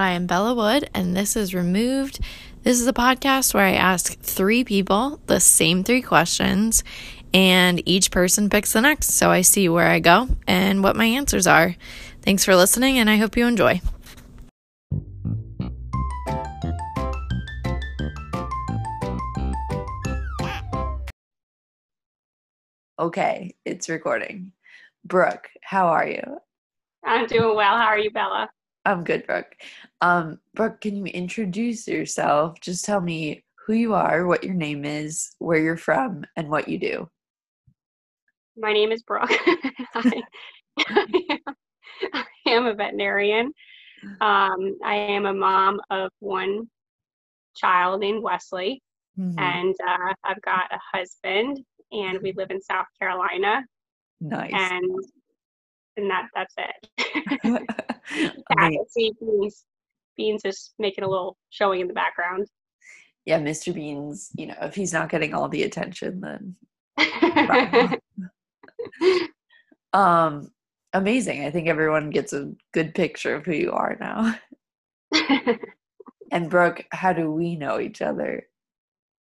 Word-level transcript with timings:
I 0.00 0.12
am 0.12 0.28
Bella 0.28 0.54
Wood, 0.54 0.88
and 0.94 1.16
this 1.16 1.34
is 1.34 1.52
Removed. 1.52 2.20
This 2.62 2.80
is 2.80 2.86
a 2.86 2.92
podcast 2.92 3.52
where 3.52 3.64
I 3.64 3.72
ask 3.72 4.16
three 4.20 4.62
people 4.62 5.20
the 5.26 5.40
same 5.40 5.82
three 5.82 6.02
questions, 6.02 6.84
and 7.34 7.82
each 7.84 8.12
person 8.12 8.48
picks 8.48 8.72
the 8.72 8.80
next. 8.80 9.14
So 9.14 9.30
I 9.30 9.40
see 9.40 9.68
where 9.68 9.88
I 9.88 9.98
go 9.98 10.28
and 10.46 10.84
what 10.84 10.94
my 10.94 11.04
answers 11.04 11.48
are. 11.48 11.74
Thanks 12.22 12.44
for 12.44 12.54
listening, 12.54 12.98
and 12.98 13.10
I 13.10 13.16
hope 13.16 13.36
you 13.36 13.44
enjoy. 13.44 13.80
Okay, 23.00 23.56
it's 23.64 23.88
recording. 23.88 24.52
Brooke, 25.04 25.48
how 25.60 25.88
are 25.88 26.06
you? 26.06 26.38
I'm 27.04 27.26
doing 27.26 27.56
well. 27.56 27.76
How 27.76 27.86
are 27.86 27.98
you, 27.98 28.12
Bella? 28.12 28.48
I'm 28.84 29.04
good, 29.04 29.26
Brooke. 29.26 29.54
Um, 30.00 30.38
Brooke, 30.54 30.80
can 30.80 30.96
you 30.96 31.04
introduce 31.06 31.88
yourself? 31.88 32.60
Just 32.60 32.84
tell 32.84 33.00
me 33.00 33.44
who 33.66 33.74
you 33.74 33.94
are, 33.94 34.26
what 34.26 34.44
your 34.44 34.54
name 34.54 34.84
is, 34.84 35.34
where 35.38 35.58
you're 35.58 35.76
from, 35.76 36.24
and 36.36 36.48
what 36.48 36.68
you 36.68 36.78
do. 36.78 37.08
My 38.56 38.72
name 38.72 38.92
is 38.92 39.02
Brooke. 39.02 39.30
I, 39.94 40.22
I, 42.12 42.24
am, 42.46 42.66
a 42.66 42.74
veterinarian. 42.74 43.52
Um, 44.20 44.76
I 44.84 44.94
am 44.94 45.26
a 45.26 45.34
mom 45.34 45.80
of 45.90 46.10
one 46.20 46.68
child 47.56 48.00
named 48.00 48.22
Wesley, 48.22 48.82
mm-hmm. 49.18 49.38
and 49.38 49.74
uh, 49.86 50.14
I've 50.24 50.40
got 50.42 50.72
a 50.72 50.78
husband, 50.96 51.60
and 51.92 52.20
we 52.22 52.32
live 52.32 52.50
in 52.50 52.60
South 52.60 52.86
Carolina. 53.00 53.64
Nice. 54.20 54.52
And 54.52 54.90
and 55.96 56.10
that 56.10 56.28
that's 56.34 56.54
it. 56.56 56.88
see 58.88 59.12
Beans. 60.18 60.42
Is 60.44 60.74
making 60.78 61.04
a 61.04 61.08
little 61.08 61.38
showing 61.48 61.80
in 61.80 61.88
the 61.88 61.94
background. 61.94 62.48
Yeah, 63.24 63.40
Mr. 63.40 63.74
Beans, 63.74 64.30
you 64.36 64.46
know, 64.46 64.56
if 64.62 64.74
he's 64.74 64.92
not 64.92 65.10
getting 65.10 65.32
all 65.34 65.48
the 65.48 65.62
attention, 65.62 66.20
then 66.20 66.56
um 69.94 70.50
amazing. 70.92 71.44
I 71.44 71.50
think 71.50 71.68
everyone 71.68 72.10
gets 72.10 72.34
a 72.34 72.52
good 72.72 72.94
picture 72.94 73.34
of 73.34 73.46
who 73.46 73.52
you 73.52 73.72
are 73.72 73.96
now. 73.98 74.34
and 76.32 76.50
Brooke, 76.50 76.84
how 76.90 77.12
do 77.12 77.30
we 77.30 77.56
know 77.56 77.80
each 77.80 78.02
other? 78.02 78.46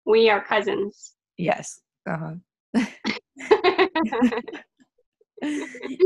We 0.04 0.30
are 0.30 0.44
cousins. 0.44 1.12
Yes. 1.38 1.80
Uh-huh. 2.08 2.34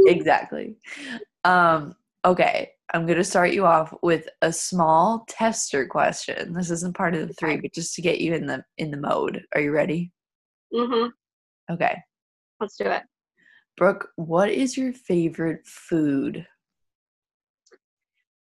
exactly. 0.07 0.77
Um, 1.45 1.95
okay, 2.25 2.73
I'm 2.95 3.07
going 3.07 3.19
to 3.19 3.25
start 3.25 3.53
you 3.53 3.67
off 3.67 3.93
with 4.03 4.29
a 4.43 4.53
small 4.53 5.25
tester 5.29 5.87
question. 5.87 6.55
This 6.55 6.71
isn't 6.71 6.97
part 6.97 7.15
of 7.15 7.27
the 7.27 7.35
three, 7.35 7.57
but 7.57 7.75
just 7.75 7.95
to 7.95 8.03
get 8.03 8.21
you 8.21 8.35
in 8.35 8.47
the 8.47 8.65
in 8.79 8.91
the 8.91 8.97
mode. 8.97 9.45
Are 9.55 9.61
you 9.61 9.73
ready? 9.73 10.13
Mhm. 10.73 11.11
Okay. 11.71 11.97
Let's 12.61 12.77
do 12.77 12.85
it. 12.85 13.03
Brooke, 13.77 14.09
what 14.17 14.51
is 14.51 14.77
your 14.77 14.93
favorite 14.93 15.67
food? 15.67 16.47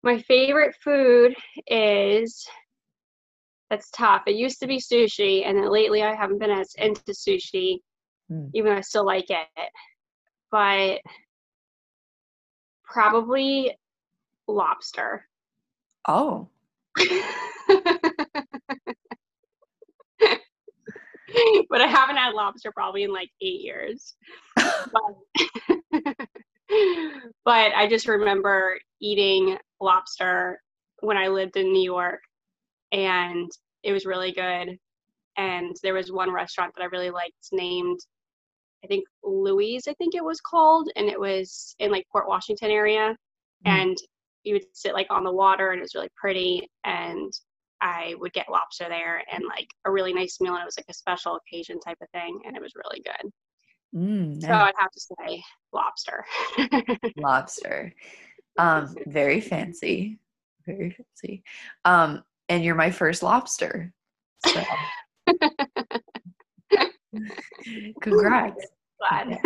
My 0.03 0.19
favorite 0.19 0.75
food 0.83 1.35
is 1.69 2.47
that's 3.71 3.91
tough. 3.91 4.23
It 4.27 4.35
used 4.35 4.61
to 4.61 4.67
be 4.67 4.79
sushi, 4.79 5.47
and 5.47 5.57
then 5.57 5.71
lately 5.71 6.03
I 6.03 6.15
haven't 6.15 6.39
been 6.39 6.51
as 6.51 6.75
into 6.77 7.13
sushi, 7.13 7.79
mm. 8.31 8.51
even 8.55 8.73
though 8.73 8.79
I 8.79 8.81
still 8.81 9.07
like 9.07 9.31
it 9.31 9.71
but 10.53 11.01
probably 12.85 13.75
lobster. 14.49 15.27
Oh. 16.09 16.49
but 21.69 21.81
I 21.81 21.87
haven't 21.87 22.17
had 22.17 22.35
lobster 22.35 22.73
probably 22.73 23.05
in 23.05 23.13
like 23.13 23.31
eight 23.41 23.61
years. 23.61 24.15
but, 24.57 25.17
but 27.45 27.73
I 27.75 27.89
just 27.89 28.09
remember 28.09 28.79
eating 29.01 29.57
lobster 29.81 30.61
when 31.01 31.17
I 31.17 31.29
lived 31.29 31.57
in 31.57 31.73
New 31.73 31.83
York 31.85 32.21
and 32.93 33.51
it 33.83 33.93
was 33.93 34.07
really 34.07 34.33
good. 34.33 34.79
And 35.37 35.75
there 35.83 35.95
was 35.95 36.13
one 36.13 36.31
restaurant 36.33 36.75
that 36.77 36.83
I 36.83 36.87
really 36.87 37.11
liked 37.11 37.49
named 37.53 38.01
I 38.85 38.89
think 38.89 39.05
Louise, 39.23 39.87
I 39.89 39.95
think 39.95 40.15
it 40.15 40.25
was 40.25 40.41
called, 40.41 40.91
and 40.97 41.09
it 41.09 41.19
was 41.19 41.75
in 41.79 41.91
like 41.91 42.07
Port 42.11 42.27
Washington 42.27 42.71
area, 42.71 43.17
mm. 43.67 43.71
and 43.71 43.97
you 44.45 44.55
would 44.55 44.65
sit 44.73 44.95
like 44.95 45.09
on 45.11 45.25
the 45.25 45.33
water, 45.33 45.71
and 45.71 45.79
it 45.79 45.83
was 45.83 45.95
really 45.95 46.11
pretty, 46.17 46.69
and 46.85 47.33
I 47.81 48.15
would 48.19 48.33
get 48.33 48.51
lobster 48.51 48.87
there 48.89 49.23
and 49.33 49.45
like 49.45 49.69
a 49.85 49.91
really 49.91 50.13
nice 50.13 50.41
meal, 50.41 50.55
and 50.55 50.63
it 50.63 50.67
was 50.67 50.79
like 50.79 50.87
a 50.89 50.95
special 50.95 51.37
occasion 51.37 51.81
type 51.81 51.99
of 52.03 52.09
thing, 52.11 52.41
and 52.47 52.57
it 52.57 52.63
was 52.63 52.73
really 52.77 53.03
good. 53.05 53.31
Mm, 53.95 54.41
nice. 54.41 54.43
So 54.43 54.55
I'd 54.55 54.73
have 54.79 54.91
to 54.91 55.01
say 55.01 55.43
lobster. 55.73 56.25
lobster, 57.17 57.95
um, 58.59 58.95
very 59.07 59.41
fancy, 59.41 60.19
very 60.67 60.91
fancy, 60.91 61.43
um, 61.85 62.23
and 62.49 62.65
you're 62.65 62.75
my 62.75 62.91
first 62.91 63.23
lobster. 63.23 63.93
So. 64.47 64.63
Congrats. 68.01 68.67
Glad. 68.99 69.39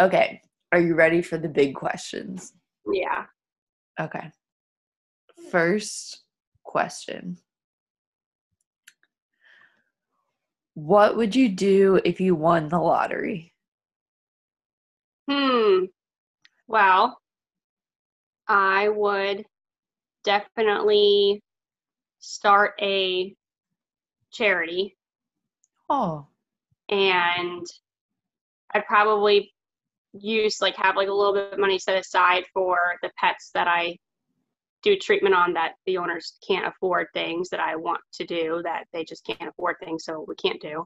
okay. 0.00 0.40
Are 0.72 0.80
you 0.80 0.94
ready 0.94 1.20
for 1.22 1.36
the 1.36 1.48
big 1.48 1.74
questions? 1.74 2.52
Yeah. 2.92 3.26
Okay. 3.98 4.30
First 5.50 6.22
question 6.62 7.38
What 10.74 11.16
would 11.16 11.34
you 11.34 11.48
do 11.48 12.00
if 12.04 12.20
you 12.20 12.34
won 12.34 12.68
the 12.68 12.78
lottery? 12.78 13.52
Hmm. 15.28 15.86
Well, 16.66 17.20
I 18.46 18.88
would 18.88 19.44
definitely 20.24 21.42
start 22.20 22.74
a 22.80 23.34
charity 24.32 24.96
Oh. 25.90 26.28
And 26.88 27.66
I'd 28.72 28.86
probably 28.86 29.52
use 30.12 30.60
like 30.60 30.76
have 30.76 30.96
like 30.96 31.08
a 31.08 31.12
little 31.12 31.32
bit 31.32 31.52
of 31.52 31.58
money 31.58 31.78
set 31.78 31.98
aside 31.98 32.44
for 32.52 32.78
the 33.02 33.10
pets 33.16 33.50
that 33.54 33.68
I 33.68 33.96
do 34.82 34.96
treatment 34.96 35.34
on 35.34 35.52
that 35.52 35.72
the 35.86 35.98
owners 35.98 36.38
can't 36.46 36.66
afford 36.66 37.06
things 37.12 37.50
that 37.50 37.60
I 37.60 37.76
want 37.76 38.00
to 38.14 38.24
do 38.24 38.60
that 38.64 38.84
they 38.92 39.04
just 39.04 39.24
can't 39.24 39.48
afford 39.48 39.76
things 39.78 40.04
so 40.04 40.24
we 40.26 40.34
can't 40.36 40.60
do. 40.60 40.84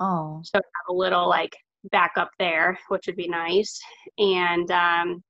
Oh. 0.00 0.40
So 0.44 0.56
have 0.56 0.88
a 0.90 0.92
little 0.92 1.28
like 1.28 1.56
backup 1.90 2.30
there, 2.38 2.78
which 2.88 3.06
would 3.06 3.16
be 3.16 3.28
nice. 3.28 3.80
And 4.18 4.70
um 4.70 5.22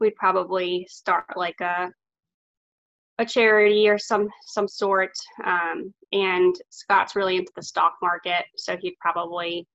we'd 0.00 0.16
probably 0.16 0.86
start 0.88 1.24
like 1.36 1.60
a 1.60 1.90
a 3.18 3.26
charity 3.26 3.88
or 3.88 3.98
some 3.98 4.28
some 4.46 4.68
sort. 4.68 5.12
Um, 5.44 5.92
and 6.12 6.54
Scott's 6.70 7.16
really 7.16 7.36
into 7.36 7.52
the 7.56 7.62
stock 7.62 7.94
market, 8.00 8.44
so 8.56 8.76
he'd 8.80 8.96
probably 9.00 9.66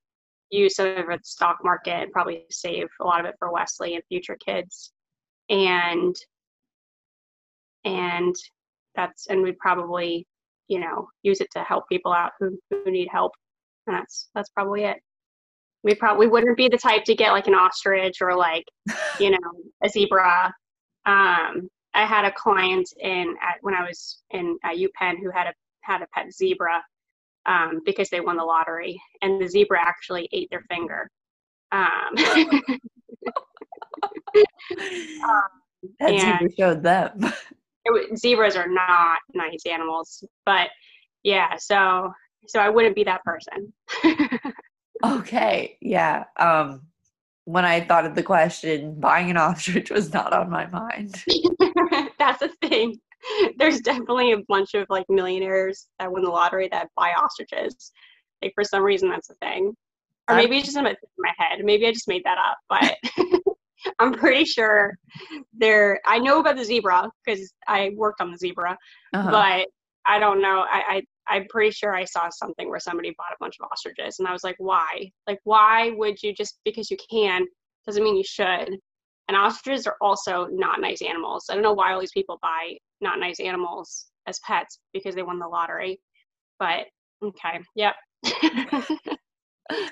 use 0.50 0.76
some 0.76 0.86
of 0.88 1.06
the 1.06 1.18
stock 1.22 1.58
market 1.64 2.02
and 2.02 2.12
probably 2.12 2.44
save 2.50 2.88
a 3.00 3.04
lot 3.04 3.20
of 3.20 3.26
it 3.26 3.34
for 3.38 3.52
Wesley 3.52 3.94
and 3.94 4.04
future 4.08 4.36
kids. 4.44 4.92
And 5.50 6.14
and 7.84 8.34
that's 8.94 9.26
and 9.26 9.42
we'd 9.42 9.58
probably 9.58 10.26
you 10.68 10.80
know 10.80 11.08
use 11.22 11.40
it 11.40 11.50
to 11.52 11.62
help 11.62 11.88
people 11.88 12.12
out 12.12 12.32
who, 12.38 12.58
who 12.70 12.90
need 12.90 13.08
help. 13.10 13.32
And 13.86 13.96
that's 13.96 14.28
that's 14.34 14.50
probably 14.50 14.84
it. 14.84 14.96
We 15.82 15.94
probably 15.94 16.28
wouldn't 16.28 16.56
be 16.56 16.68
the 16.68 16.78
type 16.78 17.04
to 17.04 17.14
get 17.14 17.32
like 17.32 17.46
an 17.46 17.54
ostrich 17.54 18.22
or 18.22 18.34
like 18.34 18.64
you 19.20 19.30
know 19.30 19.50
a 19.82 19.88
zebra. 19.88 20.54
Um 21.06 21.68
I 21.96 22.06
had 22.06 22.24
a 22.24 22.32
client 22.32 22.88
in 22.98 23.36
at, 23.40 23.58
when 23.60 23.74
I 23.74 23.82
was 23.82 24.22
in 24.30 24.58
at 24.64 24.76
UPenn 24.76 25.18
who 25.20 25.30
had 25.30 25.48
a 25.48 25.52
had 25.82 26.02
a 26.02 26.06
pet 26.14 26.32
zebra 26.32 26.82
um, 27.46 27.80
because 27.84 28.10
they 28.10 28.20
won 28.20 28.36
the 28.36 28.44
lottery, 28.44 29.00
and 29.22 29.40
the 29.40 29.48
zebra 29.48 29.80
actually 29.80 30.28
ate 30.32 30.48
their 30.50 30.64
finger. 30.68 31.10
Um, 31.72 31.80
um, 35.24 35.42
that 36.00 36.20
zebra 36.20 36.48
showed 36.56 36.82
them. 36.82 37.32
It, 37.86 38.18
zebras 38.18 38.56
are 38.56 38.66
not 38.66 39.18
nice 39.34 39.66
animals, 39.70 40.24
but 40.46 40.68
yeah, 41.22 41.56
so 41.58 42.10
so 42.46 42.58
I 42.58 42.70
wouldn't 42.70 42.94
be 42.94 43.04
that 43.04 43.22
person. 43.24 43.74
okay, 45.04 45.76
yeah. 45.82 46.24
Um, 46.38 46.82
when 47.44 47.66
I 47.66 47.82
thought 47.82 48.06
of 48.06 48.14
the 48.14 48.22
question, 48.22 48.98
buying 48.98 49.30
an 49.30 49.36
ostrich 49.36 49.90
was 49.90 50.12
not 50.14 50.32
on 50.32 50.50
my 50.50 50.66
mind. 50.66 51.22
That's 52.18 52.40
the 52.40 52.50
thing. 52.62 53.00
There's 53.58 53.80
definitely 53.80 54.32
a 54.32 54.38
bunch 54.48 54.74
of 54.74 54.86
like 54.90 55.06
millionaires 55.08 55.88
that 55.98 56.10
win 56.12 56.24
the 56.24 56.30
lottery 56.30 56.68
that 56.72 56.88
buy 56.96 57.10
ostriches. 57.10 57.92
Like 58.42 58.52
for 58.54 58.64
some 58.64 58.82
reason, 58.82 59.08
that's 59.08 59.30
a 59.30 59.34
thing. 59.34 59.74
Or 60.28 60.36
maybe 60.36 60.56
it's 60.56 60.66
just 60.66 60.78
in 60.78 60.84
my, 60.84 61.32
head. 61.36 61.62
Maybe 61.64 61.86
I 61.86 61.92
just 61.92 62.08
made 62.08 62.24
that 62.24 62.38
up. 62.38 62.56
But 62.68 62.96
I'm 63.98 64.14
pretty 64.14 64.44
sure 64.44 64.94
there. 65.52 66.00
I 66.06 66.18
know 66.18 66.40
about 66.40 66.56
the 66.56 66.64
zebra 66.64 67.10
because 67.24 67.52
I 67.68 67.90
worked 67.94 68.22
on 68.22 68.30
the 68.32 68.38
zebra, 68.38 68.76
Uh-huh. 69.12 69.30
but 69.30 69.66
I 70.06 70.18
don't 70.18 70.40
know. 70.40 70.64
I, 70.70 70.82
I 70.88 71.02
I'm 71.26 71.46
pretty 71.48 71.70
sure 71.70 71.94
I 71.94 72.04
saw 72.04 72.28
something 72.30 72.68
where 72.68 72.80
somebody 72.80 73.14
bought 73.16 73.32
a 73.32 73.36
bunch 73.40 73.56
of 73.60 73.68
ostriches, 73.70 74.18
and 74.18 74.28
I 74.28 74.32
was 74.32 74.44
like, 74.44 74.56
why? 74.58 75.10
Like, 75.26 75.40
why 75.44 75.90
would 75.96 76.22
you 76.22 76.34
just 76.34 76.58
because 76.64 76.90
you 76.90 76.96
can 77.10 77.46
doesn't 77.86 78.02
mean 78.02 78.16
you 78.16 78.24
should. 78.24 78.78
And 79.28 79.36
ostriches 79.36 79.86
are 79.86 79.96
also 80.00 80.48
not 80.50 80.80
nice 80.80 81.00
animals. 81.02 81.46
I 81.48 81.54
don't 81.54 81.62
know 81.62 81.72
why 81.72 81.92
all 81.92 82.00
these 82.00 82.12
people 82.12 82.38
buy 82.42 82.76
not 83.00 83.18
nice 83.18 83.40
animals 83.40 84.06
as 84.26 84.38
pets 84.40 84.78
because 84.92 85.14
they 85.14 85.22
won 85.22 85.38
the 85.38 85.48
lottery. 85.48 86.00
But 86.58 86.86
okay, 87.22 87.60
yep. 87.74 87.94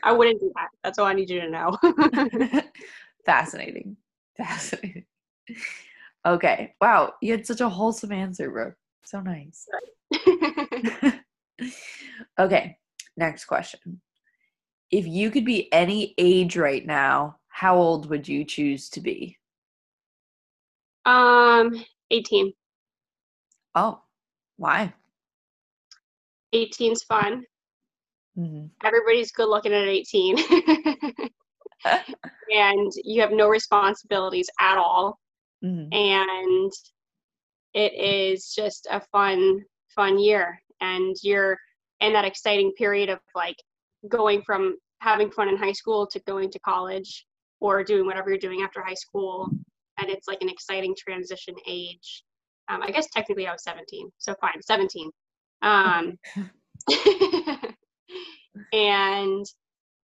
I 0.02 0.12
wouldn't 0.12 0.40
do 0.40 0.52
that. 0.54 0.68
That's 0.84 0.98
all 0.98 1.06
I 1.06 1.14
need 1.14 1.30
you 1.30 1.40
to 1.40 1.50
know. 1.50 1.78
Fascinating. 3.26 3.96
Fascinating. 4.36 5.04
Okay. 6.26 6.74
Wow. 6.80 7.14
You 7.20 7.32
had 7.32 7.46
such 7.46 7.60
a 7.60 7.68
wholesome 7.68 8.12
answer, 8.12 8.50
Brooke. 8.50 8.76
So 9.04 9.20
nice. 9.20 9.66
okay. 12.38 12.76
Next 13.16 13.46
question. 13.46 14.00
If 14.90 15.06
you 15.06 15.30
could 15.30 15.44
be 15.44 15.72
any 15.72 16.14
age 16.18 16.56
right 16.56 16.84
now, 16.84 17.36
how 17.52 17.76
old 17.76 18.08
would 18.10 18.26
you 18.26 18.44
choose 18.44 18.88
to 18.90 19.00
be? 19.00 19.38
um, 21.04 21.84
18. 22.10 22.52
Oh, 23.74 24.00
why? 24.56 24.92
18's 26.54 27.02
fun. 27.04 27.44
hmm 28.36 28.66
Everybody's 28.84 29.32
good 29.32 29.48
looking 29.48 29.72
at 29.72 29.88
18. 29.88 30.36
and 32.54 32.92
you 33.04 33.20
have 33.20 33.32
no 33.32 33.48
responsibilities 33.48 34.48
at 34.60 34.78
all. 34.78 35.18
hmm 35.62 35.86
and 35.92 36.72
it 37.74 37.92
is 37.94 38.52
just 38.54 38.86
a 38.90 39.00
fun 39.12 39.62
fun 39.94 40.18
year 40.18 40.60
and 40.80 41.16
you're 41.22 41.58
in 42.00 42.12
that 42.12 42.24
exciting 42.26 42.70
period 42.72 43.08
of 43.08 43.18
like 43.34 43.56
going 44.08 44.42
from 44.42 44.76
having 45.00 45.30
fun 45.30 45.48
in 45.48 45.56
high 45.56 45.72
school 45.72 46.06
to 46.06 46.20
going 46.20 46.50
to 46.50 46.58
college 46.60 47.26
or 47.62 47.82
doing 47.84 48.06
whatever 48.06 48.30
you're 48.30 48.38
doing 48.38 48.62
after 48.62 48.82
high 48.82 48.94
school 48.94 49.48
and 49.98 50.08
it's 50.10 50.28
like 50.28 50.42
an 50.42 50.48
exciting 50.48 50.94
transition 50.96 51.54
age 51.66 52.24
um, 52.68 52.82
i 52.82 52.90
guess 52.90 53.08
technically 53.10 53.46
i 53.46 53.52
was 53.52 53.62
17 53.64 54.10
so 54.18 54.34
fine 54.40 54.60
17 54.60 55.10
um, 55.62 56.18
and 58.72 59.46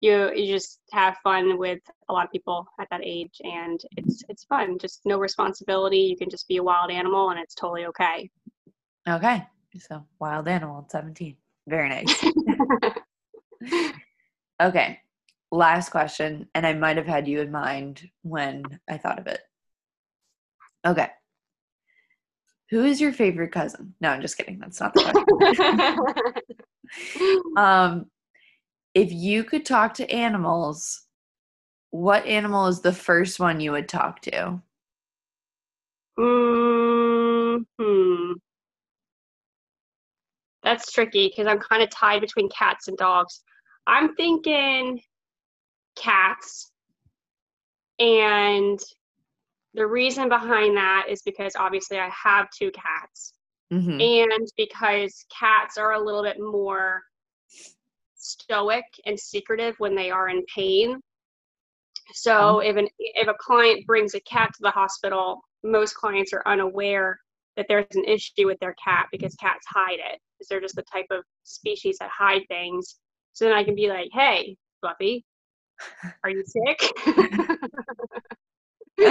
you 0.02 0.32
you 0.34 0.52
just 0.54 0.80
have 0.92 1.16
fun 1.24 1.58
with 1.58 1.80
a 2.10 2.14
lot 2.14 2.26
of 2.26 2.32
people 2.32 2.66
at 2.80 2.88
that 2.90 3.02
age 3.04 3.40
and 3.44 3.82
it's 3.98 4.24
it's 4.30 4.44
fun 4.46 4.78
just 4.80 5.02
no 5.06 5.20
responsibility 5.20 6.00
you 6.00 6.18
can 6.18 6.30
just 6.30 6.48
be 6.48 6.58
a 6.58 6.64
wild 6.64 6.90
animal 6.92 7.30
and 7.30 7.40
it's 7.40 7.56
totally 7.56 7.86
okay 7.86 8.30
Okay. 9.08 9.46
So, 9.80 10.06
wild 10.20 10.48
animal 10.48 10.84
at 10.86 10.92
17. 10.92 11.36
Very 11.68 11.90
nice. 11.90 12.26
Okay. 14.62 15.00
Last 15.54 15.90
question. 15.90 16.48
And 16.56 16.66
I 16.66 16.74
might 16.74 16.98
have 16.98 17.06
had 17.06 17.28
you 17.28 17.40
in 17.40 17.52
mind 17.52 18.10
when 18.24 18.64
I 18.90 18.98
thought 18.98 19.20
of 19.20 19.28
it. 19.28 19.40
Okay. 20.84 21.10
Who 22.72 22.84
is 22.84 23.00
your 23.00 23.14
favorite 23.14 23.52
cousin? 23.52 23.94
No, 24.02 24.10
I'm 24.10 24.22
just 24.22 24.36
kidding. 24.36 24.58
That's 24.58 24.82
not 24.82 24.96
the 24.96 26.42
question. 27.06 27.42
um, 27.58 28.08
if 28.96 29.12
you 29.12 29.44
could 29.44 29.64
talk 29.64 29.94
to 29.96 30.12
animals, 30.12 31.04
what 31.92 32.26
animal 32.26 32.66
is 32.66 32.82
the 32.82 32.92
first 32.92 33.40
one 33.40 33.60
you 33.60 33.74
would 33.74 33.88
talk 33.88 34.22
to? 34.22 34.60
hmm 36.18 37.58
That's 40.64 40.92
tricky 40.92 41.28
because 41.28 41.46
I'm 41.46 41.60
kind 41.60 41.84
of 41.84 41.92
tied 41.92 42.22
between 42.22 42.50
cats 42.50 42.88
and 42.88 42.98
dogs. 42.98 43.44
I'm 43.86 44.16
thinking 44.16 45.00
cats. 45.96 46.72
And 48.00 48.80
the 49.74 49.86
reason 49.88 50.30
behind 50.30 50.78
that 50.78 51.06
is 51.10 51.22
because 51.22 51.56
obviously 51.56 52.00
I 52.00 52.10
have 52.10 52.50
two 52.52 52.72
cats. 52.72 53.34
hmm 53.72 54.00
And 54.00 54.48
because 54.58 55.26
cats 55.38 55.78
are 55.78 55.94
a 55.94 56.00
little 56.00 56.24
bit 56.24 56.40
more 56.40 57.02
stoic 58.16 58.86
and 59.06 59.20
secretive 59.20 59.76
when 59.80 59.96
they 59.96 60.12
are 60.12 60.30
in 60.30 60.44
pain. 60.54 61.00
So 62.14 62.60
if 62.60 62.76
an 62.76 62.88
if 63.00 63.28
a 63.28 63.34
client 63.34 63.86
brings 63.88 64.14
a 64.14 64.20
cat 64.22 64.50
to 64.54 64.60
the 64.62 64.72
hospital, 64.72 65.42
most 65.64 65.96
clients 65.96 66.34
are 66.34 66.44
unaware 66.46 67.20
that 67.56 67.68
there's 67.70 67.96
an 67.96 68.06
issue 68.06 68.48
with 68.48 68.60
their 68.60 68.76
cat 68.84 69.08
because 69.12 69.36
cats 69.36 69.66
hide 69.68 70.00
it. 70.00 70.20
Because 70.38 70.48
they're 70.50 70.62
just 70.62 70.76
the 70.76 70.84
type 70.84 71.06
of 71.12 71.24
species 71.44 71.98
that 72.00 72.10
hide 72.10 72.44
things. 72.48 73.00
So 73.34 73.46
then 73.46 73.54
I 73.54 73.64
can 73.64 73.76
be 73.76 73.88
like, 73.88 74.10
hey, 74.12 74.58
Fluffy, 74.82 75.26
are 76.24 76.30
you 76.30 76.44
sick? 76.46 76.80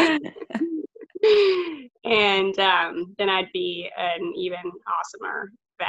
and 2.05 2.59
um, 2.59 3.15
then 3.19 3.29
I'd 3.29 3.51
be 3.53 3.91
an 3.97 4.33
even 4.37 4.61
awesomer 4.61 5.45
vet 5.79 5.89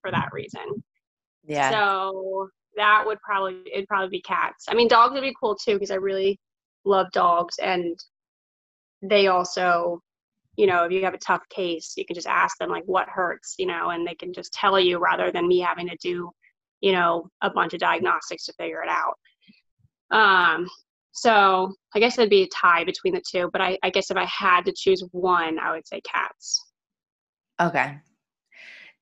for 0.00 0.10
that 0.10 0.28
reason. 0.32 0.82
Yeah. 1.46 1.70
So 1.70 2.48
that 2.76 3.04
would 3.06 3.20
probably 3.20 3.62
it'd 3.72 3.88
probably 3.88 4.10
be 4.10 4.22
cats. 4.22 4.66
I 4.68 4.74
mean, 4.74 4.88
dogs 4.88 5.14
would 5.14 5.22
be 5.22 5.34
cool 5.38 5.54
too 5.54 5.74
because 5.74 5.90
I 5.90 5.96
really 5.96 6.38
love 6.84 7.06
dogs, 7.12 7.58
and 7.58 7.98
they 9.02 9.28
also, 9.28 10.02
you 10.56 10.66
know, 10.66 10.84
if 10.84 10.92
you 10.92 11.04
have 11.04 11.14
a 11.14 11.18
tough 11.18 11.42
case, 11.48 11.94
you 11.96 12.04
can 12.04 12.14
just 12.14 12.26
ask 12.26 12.58
them 12.58 12.70
like 12.70 12.84
what 12.86 13.08
hurts, 13.08 13.54
you 13.58 13.66
know, 13.66 13.90
and 13.90 14.06
they 14.06 14.14
can 14.14 14.32
just 14.32 14.52
tell 14.52 14.78
you 14.78 14.98
rather 14.98 15.30
than 15.30 15.48
me 15.48 15.60
having 15.60 15.88
to 15.88 15.96
do, 16.00 16.30
you 16.80 16.92
know, 16.92 17.28
a 17.42 17.50
bunch 17.50 17.74
of 17.74 17.80
diagnostics 17.80 18.44
to 18.46 18.52
figure 18.54 18.82
it 18.82 18.88
out. 18.88 19.14
Um, 20.10 20.68
so 21.12 21.72
I 21.94 21.98
guess 21.98 22.18
it'd 22.18 22.30
be 22.30 22.42
a 22.42 22.48
tie 22.48 22.84
between 22.84 23.14
the 23.14 23.22
two, 23.26 23.48
but 23.52 23.60
I, 23.60 23.78
I 23.82 23.90
guess 23.90 24.10
if 24.10 24.16
I 24.16 24.26
had 24.26 24.64
to 24.66 24.72
choose 24.76 25.02
one, 25.12 25.58
I 25.58 25.72
would 25.72 25.86
say 25.86 26.00
cats. 26.02 26.62
Okay. 27.60 27.98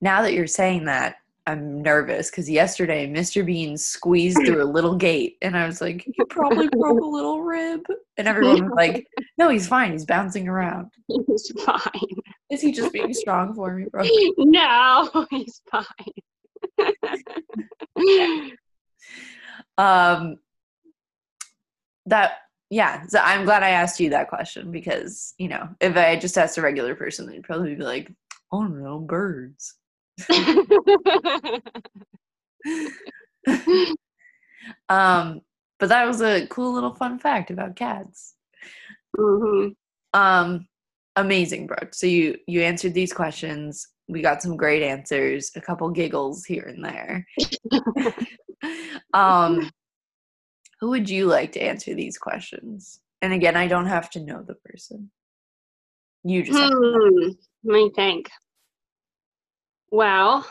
Now 0.01 0.23
that 0.23 0.33
you're 0.33 0.47
saying 0.47 0.85
that, 0.85 1.17
I'm 1.47 1.83
nervous 1.83 2.31
because 2.31 2.49
yesterday 2.49 3.07
Mr. 3.07 3.45
Bean 3.45 3.77
squeezed 3.77 4.39
through 4.47 4.63
a 4.63 4.65
little 4.65 4.95
gate 4.97 5.37
and 5.43 5.57
I 5.57 5.67
was 5.67 5.83
like, 5.83 6.03
he 6.05 6.25
probably 6.31 6.69
broke 6.69 7.01
a 7.01 7.07
little 7.07 7.43
rib. 7.43 7.83
And 8.17 8.27
everyone 8.27 8.65
was 8.65 8.73
like, 8.77 9.07
no, 9.39 9.51
he's 9.51 9.69
fine. 9.69 9.93
He's 9.93 10.07
bouncing 10.07 10.49
around. 10.49 10.91
He's 11.09 11.53
fine. 11.63 12.09
Is 12.51 12.63
he 12.63 12.73
just 12.73 12.93
being 12.95 13.13
strong 13.13 13.55
for 13.55 13.75
me, 13.75 13.87
bro? 13.91 14.05
no, 14.39 15.27
he's 15.31 15.61
fine. 15.71 15.87
Um, 19.77 20.37
that, 22.07 22.33
yeah. 22.71 23.07
So 23.09 23.19
I'm 23.23 23.45
glad 23.45 23.63
I 23.63 23.71
asked 23.71 24.01
you 24.01 24.11
that 24.11 24.29
question 24.29 24.71
because, 24.71 25.35
you 25.39 25.49
know, 25.49 25.69
if 25.81 25.97
I 25.97 26.17
just 26.17 26.39
asked 26.39 26.59
a 26.59 26.63
regular 26.63 26.95
person, 26.95 27.27
they'd 27.27 27.43
probably 27.45 27.75
be 27.75 27.83
like, 27.85 28.13
oh 28.53 28.65
no, 28.65 28.99
birds. 29.01 29.75
um, 34.89 35.41
but 35.79 35.89
that 35.89 36.07
was 36.07 36.21
a 36.21 36.47
cool 36.49 36.73
little 36.73 36.95
fun 36.95 37.19
fact 37.19 37.51
about 37.51 37.77
cats. 37.77 38.35
hmm 39.17 39.69
Um, 40.13 40.67
amazing, 41.17 41.67
Brooke. 41.67 41.95
So 41.95 42.07
you 42.07 42.39
you 42.47 42.63
answered 42.63 42.95
these 42.95 43.13
questions. 43.13 43.89
We 44.09 44.23
got 44.23 44.43
some 44.43 44.57
great 44.57 44.83
answers, 44.83 45.51
a 45.57 45.61
couple 45.61 45.89
giggles 45.91 46.45
here 46.45 46.65
and 46.65 46.85
there. 46.85 47.27
um, 49.15 49.71
who 50.81 50.91
would 50.91 51.09
you 51.09 51.27
like 51.27 51.53
to 51.53 51.63
answer 51.63 51.95
these 51.95 52.19
questions? 52.19 53.01
And 53.23 53.33
again, 53.33 53.57
I 53.57 53.67
don't 53.69 53.87
have 53.87 54.11
to 54.11 54.21
know 54.21 54.43
the 54.43 54.55
person. 54.55 55.11
You 56.25 56.43
just 56.43 56.59
have 56.59 56.71
to 56.71 56.75
know. 56.75 57.11
Hmm. 57.11 57.31
Let 57.65 57.75
me 57.75 57.91
think. 57.95 58.31
Well, 59.91 60.47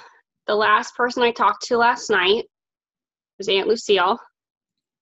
the 0.47 0.55
last 0.55 0.95
person 0.95 1.23
I 1.23 1.31
talked 1.31 1.65
to 1.67 1.77
last 1.77 2.09
night 2.09 2.45
was 3.37 3.49
Aunt 3.49 3.67
Lucille. 3.67 4.19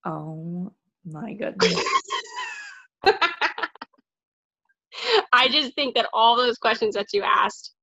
Oh 0.06 0.74
my 1.06 1.34
goodness. 1.34 1.84
I 5.34 5.48
just 5.50 5.74
think 5.76 5.96
that 5.96 6.10
all 6.14 6.38
those 6.38 6.58
questions 6.58 6.96
that 6.96 7.14
you 7.14 7.24
asked, 7.24 7.74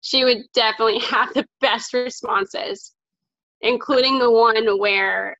she 0.00 0.24
would 0.24 0.42
definitely 0.54 0.98
have 1.10 1.32
the 1.34 1.46
best 1.60 1.92
responses, 1.92 2.94
including 3.60 4.18
the 4.18 4.30
one 4.30 4.78
where 4.78 5.36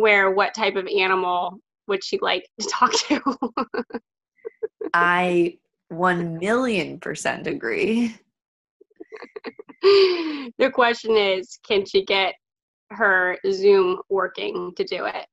where 0.00 0.30
what 0.30 0.54
type 0.54 0.76
of 0.76 0.86
animal 0.86 1.58
would 1.86 2.04
she 2.04 2.18
like 2.20 2.48
to 2.60 2.68
talk 2.70 2.92
to? 2.92 3.20
I 4.94 5.58
one 5.88 6.38
million 6.38 7.00
percent 7.00 7.46
agree. 7.46 8.16
the 9.82 10.70
question 10.72 11.16
is, 11.16 11.58
can 11.66 11.86
she 11.86 12.04
get 12.04 12.34
her 12.90 13.38
Zoom 13.50 13.98
working 14.08 14.72
to 14.76 14.84
do 14.84 15.06
it? 15.06 15.26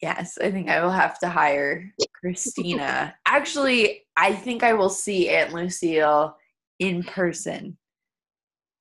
Yes, 0.00 0.38
I 0.40 0.50
think 0.50 0.68
I 0.68 0.80
will 0.82 0.92
have 0.92 1.18
to 1.20 1.28
hire 1.28 1.92
Christina. 2.20 3.14
Actually, 3.26 4.06
I 4.16 4.32
think 4.32 4.62
I 4.62 4.74
will 4.74 4.90
see 4.90 5.28
Aunt 5.28 5.52
Lucille 5.52 6.36
in 6.78 7.02
person. 7.02 7.76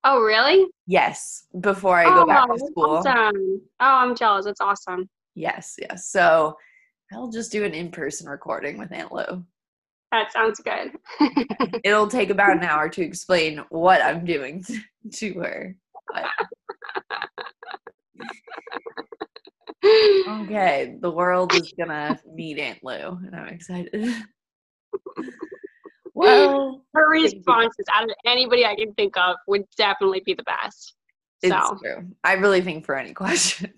Oh, 0.10 0.22
really? 0.22 0.66
Yes, 0.86 1.48
before 1.60 1.98
I 1.98 2.06
go 2.06 2.26
back 2.26 2.46
Oh, 2.48 2.54
to 2.54 2.60
that's 2.60 2.72
school. 2.72 2.90
Awesome. 2.92 3.62
Oh, 3.82 3.86
I'm 3.86 4.16
jealous. 4.16 4.46
That's 4.46 4.62
awesome. 4.62 5.10
Yes, 5.36 5.76
yes. 5.78 6.08
So 6.08 6.56
I'll 7.12 7.30
just 7.30 7.52
do 7.52 7.66
an 7.66 7.74
in 7.74 7.92
person 7.92 8.30
recording 8.30 8.78
with 8.78 8.94
Aunt 8.94 9.12
Lou. 9.12 9.44
That 10.14 10.32
sounds 10.32 10.62
good. 10.62 10.94
It'll 11.84 12.08
take 12.08 12.30
about 12.30 12.56
an 12.56 12.64
hour 12.64 12.88
to 12.88 13.02
explain 13.04 13.58
what 13.68 14.02
I'm 14.02 14.24
doing 14.24 14.64
to 15.16 15.34
her. 15.42 15.76
Okay, 19.84 20.96
the 21.00 21.12
world 21.12 21.54
is 21.54 21.72
gonna 21.78 22.20
meet 22.34 22.58
Aunt 22.60 22.80
Lou, 22.84 22.94
and 23.26 23.36
I'm 23.36 23.48
excited. 23.48 24.12
Well, 26.18 26.50
oh, 26.50 26.82
Her 26.94 27.10
responses 27.10 27.86
out 27.94 28.04
of 28.04 28.10
anybody 28.26 28.66
I 28.66 28.76
can 28.76 28.94
think 28.94 29.16
of 29.18 29.36
would 29.48 29.64
definitely 29.78 30.22
be 30.26 30.34
the 30.34 30.44
best. 30.44 30.96
it's 31.42 31.54
So, 31.54 31.78
true. 31.82 32.08
I 32.24 32.34
really 32.34 32.62
think 32.62 32.86
for 32.86 32.96
any 32.96 33.14
question. 33.24 33.72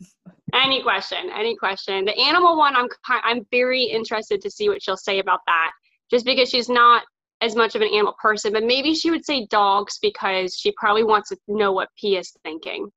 any 0.54 0.82
question, 0.82 1.30
any 1.36 1.56
question. 1.56 2.06
The 2.06 2.18
animal 2.18 2.58
one, 2.58 2.76
I'm 2.76 2.88
I'm 3.08 3.46
very 3.52 3.84
interested 3.84 4.42
to 4.42 4.50
see 4.50 4.70
what 4.70 4.82
she'll 4.82 4.98
say 4.98 5.20
about 5.20 5.42
that. 5.48 5.72
Just 6.10 6.26
because 6.26 6.50
she's 6.50 6.70
not 6.70 7.04
as 7.42 7.56
much 7.56 7.76
of 7.76 7.82
an 7.82 7.90
animal 7.94 8.16
person, 8.22 8.52
but 8.54 8.64
maybe 8.64 8.94
she 8.96 9.12
would 9.12 9.26
say 9.26 9.46
dogs 9.48 10.00
because 10.02 10.56
she 10.58 10.72
probably 10.78 11.04
wants 11.04 11.30
to 11.30 11.38
know 11.48 11.72
what 11.72 11.90
P 12.00 12.18
is 12.18 12.32
thinking. 12.44 12.90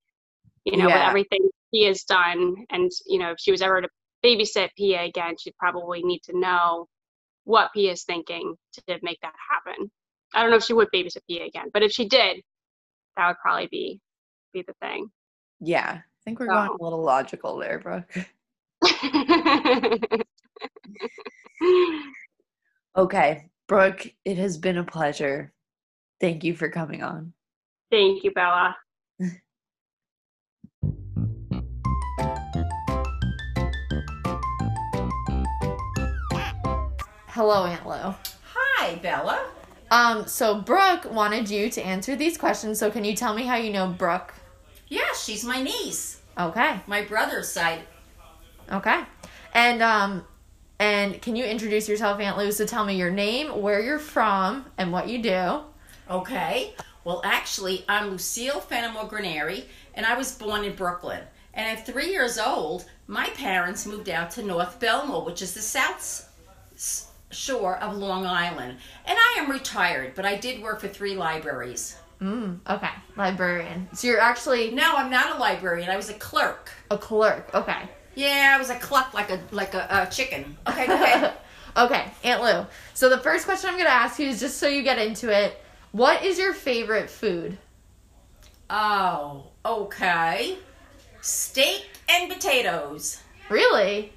You 0.65 0.77
know, 0.77 0.87
with 0.87 0.95
everything 0.95 1.41
P 1.75 1.85
has 1.87 2.05
done, 2.05 2.55
and 2.71 2.91
you 3.07 3.19
know, 3.19 3.33
if 3.33 3.39
she 3.41 3.51
was 3.51 3.61
ever 3.63 3.81
to 3.83 3.89
babysit 4.25 4.69
Pia 4.77 5.03
again, 5.03 5.35
she'd 5.39 5.57
probably 5.59 6.03
need 6.05 6.21
to 6.25 6.39
know 6.39 6.87
what 7.45 7.73
Pia 7.73 7.93
is 7.93 8.05
thinking 8.05 8.55
to 8.75 8.99
make 9.03 9.21
that 9.23 9.35
happen. 9.51 9.91
I 10.35 10.43
don't 10.43 10.51
know 10.51 10.57
if 10.57 10.65
she 10.65 10.73
would 10.73 10.89
babysit 10.95 11.27
Pia 11.29 11.45
again, 11.45 11.71
but 11.73 11.83
if 11.83 11.93
she 11.93 12.09
did, 12.09 12.43
that 13.17 13.29
would 13.29 13.39
probably 13.43 13.69
be 13.71 14.01
be 14.53 14.63
the 14.67 14.75
thing. 14.81 15.11
Yeah, 15.61 15.99
I 15.99 16.03
think 16.25 16.41
we're 16.41 16.47
going 16.47 16.71
a 16.79 16.83
little 16.83 17.03
logical 17.03 17.57
there, 17.59 17.79
Brooke. 17.79 18.13
Okay, 22.95 23.49
Brooke, 23.69 24.07
it 24.27 24.37
has 24.37 24.59
been 24.59 24.77
a 24.77 24.85
pleasure. 24.85 25.53
Thank 26.21 26.45
you 26.45 26.55
for 26.55 26.69
coming 26.69 27.03
on. 27.03 27.33
Thank 27.91 28.23
you, 28.23 28.31
Bella. 28.33 28.77
Hello, 37.35 37.65
Aunt 37.65 37.87
Lou. 37.87 38.15
Hi, 38.53 38.97
Bella. 38.97 39.43
Um, 39.91 40.27
so 40.27 40.61
Brooke 40.61 41.11
wanted 41.11 41.49
you 41.49 41.71
to 41.71 41.83
answer 41.83 42.15
these 42.15 42.37
questions. 42.37 42.79
So 42.79 42.91
can 42.91 43.05
you 43.07 43.17
tell 43.17 43.33
me 43.33 43.45
how 43.45 43.57
you 43.57 43.73
know 43.73 43.87
Brooke? 43.87 44.35
Yeah, 44.89 45.15
she's 45.19 45.43
my 45.43 45.63
niece, 45.63 46.21
Okay. 46.39 46.81
my 46.87 47.01
brother's 47.01 47.49
side. 47.49 47.81
Okay. 48.71 49.01
And 49.55 49.83
um 49.83 50.27
and 50.79 51.23
can 51.23 51.35
you 51.35 51.47
introduce 51.47 51.89
yourself, 51.89 52.21
Aunt 52.21 52.37
Lou? 52.37 52.53
So 52.53 52.67
tell 52.67 52.85
me 52.85 52.97
your 52.97 53.11
name, 53.11 53.63
where 53.63 53.81
you're 53.81 53.99
from, 53.99 54.67
and 54.77 54.93
what 54.93 55.09
you 55.09 55.23
do. 55.23 55.61
Okay. 56.11 56.75
Well, 57.05 57.23
actually, 57.25 57.87
I'm 57.89 58.11
Lucille 58.11 58.61
Fenimore 58.61 59.07
Granary, 59.09 59.65
and 59.95 60.05
I 60.05 60.19
was 60.19 60.33
born 60.37 60.65
in 60.65 60.75
Brooklyn. 60.75 61.23
And 61.55 61.79
at 61.79 61.87
three 61.87 62.11
years 62.11 62.39
old, 62.39 62.85
my 63.07 63.31
parents 63.31 63.87
moved 63.87 64.11
out 64.11 64.31
to 64.33 64.43
North 64.43 64.79
Belmore, 64.79 65.25
which 65.25 65.41
is 65.41 65.55
the 65.55 65.61
south 65.63 66.29
shore 67.33 67.79
of 67.79 67.97
Long 67.97 68.27
Island. 68.27 68.79
And 69.07 69.19
I 69.19 69.37
am 69.39 69.51
retired, 69.51 70.15
but 70.15 70.25
I 70.25 70.37
did 70.37 70.63
work 70.63 70.81
for 70.81 70.89
three 70.89 71.17
libraries. 71.17 71.97
Mm, 72.21 72.61
okay. 72.69 72.91
Librarian. 73.17 73.89
So 73.95 74.07
you're 74.07 74.21
actually 74.21 74.71
No, 74.71 74.95
I'm 74.97 75.11
not 75.11 75.37
a 75.37 75.39
librarian. 75.41 75.91
I 75.91 75.97
was 75.97 76.09
a 76.09 76.15
clerk. 76.15 76.71
a 76.91 76.97
clerk. 76.99 77.51
Okay. 77.55 77.89
Yeah, 78.15 78.53
I 78.55 78.59
was 78.59 78.71
a 78.71 78.77
cluck 78.79 79.15
like 79.15 79.31
a 79.31 79.41
like 79.51 79.75
a, 79.75 79.87
a 80.09 80.11
chicken. 80.13 80.57
Okay, 80.69 80.87
go 80.87 80.95
ahead. 80.95 81.33
okay, 81.77 82.05
Aunt 82.23 82.43
Lou. 82.43 82.67
So 82.95 83.09
the 83.09 83.19
first 83.19 83.47
question 83.47 83.71
I'm 83.71 83.77
gonna 83.79 83.89
ask 83.91 84.19
you 84.19 84.29
is 84.29 84.39
just 84.39 84.59
so 84.59 84.69
you 84.69 84.83
get 84.83 84.99
into 84.99 85.31
it. 85.31 85.59
What 85.93 86.23
is 86.25 86.39
your 86.39 86.53
favorite 86.53 87.11
food? 87.11 87.59
oh, 88.71 89.45
okay. 89.65 90.57
Steak 91.21 91.87
and 92.09 92.31
potatoes. 92.33 93.21
Really? 93.49 94.13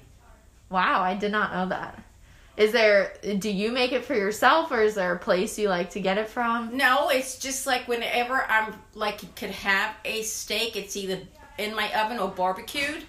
Wow, 0.70 1.02
I 1.02 1.14
did 1.14 1.30
not 1.32 1.52
know 1.52 1.68
that. 1.68 2.02
Is 2.56 2.72
there 2.72 3.12
do 3.38 3.50
you 3.50 3.70
make 3.70 3.92
it 3.92 4.04
for 4.04 4.14
yourself 4.14 4.70
or 4.70 4.82
is 4.82 4.94
there 4.94 5.14
a 5.14 5.18
place 5.18 5.58
you 5.58 5.68
like 5.68 5.90
to 5.90 6.00
get 6.00 6.16
it 6.16 6.28
from? 6.28 6.76
No, 6.76 7.10
it's 7.10 7.38
just 7.38 7.66
like 7.66 7.86
whenever 7.86 8.42
I'm 8.44 8.74
like 8.94 9.34
could 9.36 9.50
have 9.50 9.94
a 10.04 10.22
steak, 10.22 10.76
it's 10.76 10.96
either 10.96 11.20
in 11.58 11.74
my 11.74 11.92
oven 11.92 12.18
or 12.18 12.28
barbecued. 12.28 13.04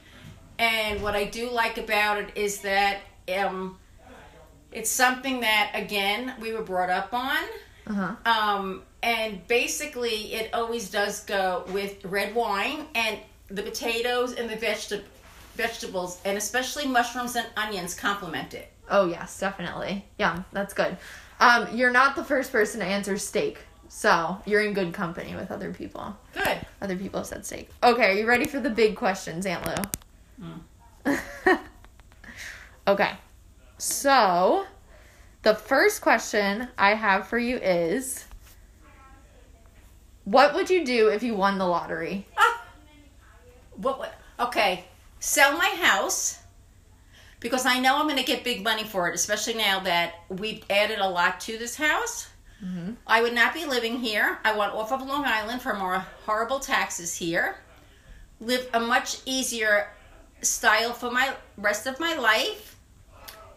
And 0.59 1.01
what 1.01 1.15
I 1.15 1.25
do 1.25 1.49
like 1.49 1.77
about 1.77 2.17
it 2.17 2.31
is 2.35 2.61
that 2.61 2.99
um, 3.37 3.77
it's 4.71 4.89
something 4.89 5.41
that 5.41 5.71
again 5.73 6.33
we 6.41 6.51
were 6.51 6.63
brought 6.63 6.89
up 6.89 7.13
on. 7.13 7.37
Uh-huh. 7.87 8.15
Um, 8.25 8.83
and 9.01 9.47
basically, 9.47 10.33
it 10.33 10.53
always 10.53 10.89
does 10.89 11.23
go 11.23 11.63
with 11.69 12.03
red 12.03 12.35
wine 12.35 12.87
and 12.95 13.17
the 13.49 13.63
potatoes 13.63 14.33
and 14.33 14.49
the 14.49 14.57
vegeta- 14.57 15.03
vegetables, 15.55 16.19
and 16.25 16.37
especially 16.37 16.85
mushrooms 16.85 17.35
and 17.37 17.47
onions 17.55 17.93
complement 17.93 18.53
it. 18.53 18.71
Oh 18.89 19.07
yes, 19.07 19.39
definitely. 19.39 20.05
Yeah, 20.17 20.43
that's 20.51 20.73
good. 20.73 20.97
Um, 21.39 21.67
you're 21.75 21.91
not 21.91 22.15
the 22.15 22.23
first 22.23 22.51
person 22.51 22.79
to 22.79 22.85
answer 22.85 23.17
steak, 23.17 23.59
so 23.89 24.41
you're 24.45 24.61
in 24.61 24.73
good 24.73 24.93
company 24.93 25.35
with 25.35 25.51
other 25.51 25.73
people. 25.73 26.17
Good. 26.33 26.59
Other 26.81 26.95
people 26.95 27.19
have 27.19 27.27
said 27.27 27.45
steak. 27.45 27.69
Okay, 27.83 28.11
are 28.11 28.13
you 28.13 28.25
ready 28.25 28.45
for 28.45 28.59
the 28.59 28.69
big 28.69 28.95
questions, 28.95 29.45
Aunt 29.45 29.65
Lou? 29.65 31.15
okay, 32.87 33.11
so 33.77 34.65
the 35.43 35.53
first 35.53 36.01
question 36.01 36.67
I 36.77 36.95
have 36.95 37.27
for 37.27 37.37
you 37.37 37.57
is, 37.57 38.25
what 40.25 40.53
would 40.53 40.69
you 40.69 40.85
do 40.85 41.09
if 41.09 41.23
you 41.23 41.35
won 41.35 41.57
the 41.57 41.65
lottery? 41.65 42.25
Ah, 42.37 42.65
what, 43.75 43.99
what? 43.99 44.19
Okay, 44.39 44.85
sell 45.19 45.57
my 45.57 45.69
house 45.81 46.39
because 47.39 47.65
I 47.65 47.79
know 47.79 47.97
I'm 47.97 48.05
going 48.07 48.17
to 48.17 48.23
get 48.23 48.43
big 48.43 48.63
money 48.63 48.83
for 48.83 49.07
it, 49.07 49.15
especially 49.15 49.53
now 49.53 49.79
that 49.81 50.13
we've 50.29 50.63
added 50.69 50.99
a 50.99 51.07
lot 51.07 51.39
to 51.41 51.57
this 51.57 51.75
house. 51.75 52.27
Mm-hmm. 52.63 52.93
I 53.05 53.21
would 53.21 53.33
not 53.33 53.53
be 53.53 53.65
living 53.65 53.99
here. 53.99 54.39
I 54.43 54.55
want 54.55 54.73
off 54.73 54.91
of 54.91 55.01
Long 55.05 55.25
Island 55.25 55.61
for 55.61 55.75
more 55.75 56.05
horrible 56.25 56.59
taxes 56.59 57.15
here. 57.15 57.57
Live 58.39 58.67
a 58.73 58.79
much 58.79 59.19
easier 59.25 59.89
style 60.41 60.93
for 60.93 61.11
my 61.11 61.35
rest 61.57 61.85
of 61.87 61.99
my 61.99 62.15
life. 62.15 62.75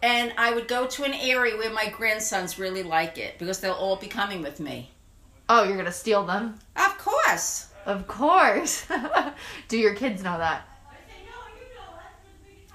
And 0.03 0.33
I 0.37 0.53
would 0.53 0.67
go 0.67 0.87
to 0.87 1.03
an 1.03 1.13
area 1.13 1.57
where 1.57 1.71
my 1.71 1.89
grandsons 1.89 2.57
really 2.57 2.83
like 2.83 3.17
it 3.17 3.37
because 3.37 3.59
they'll 3.59 3.73
all 3.73 3.95
be 3.95 4.07
coming 4.07 4.41
with 4.41 4.59
me. 4.59 4.91
Oh, 5.47 5.63
you're 5.63 5.77
gonna 5.77 5.91
steal 5.91 6.23
them? 6.23 6.57
Of 6.75 6.97
course. 6.97 7.67
Of 7.85 8.07
course. 8.07 8.85
do 9.67 9.77
your 9.77 9.93
kids 9.95 10.23
know 10.23 10.37
that? 10.37 10.67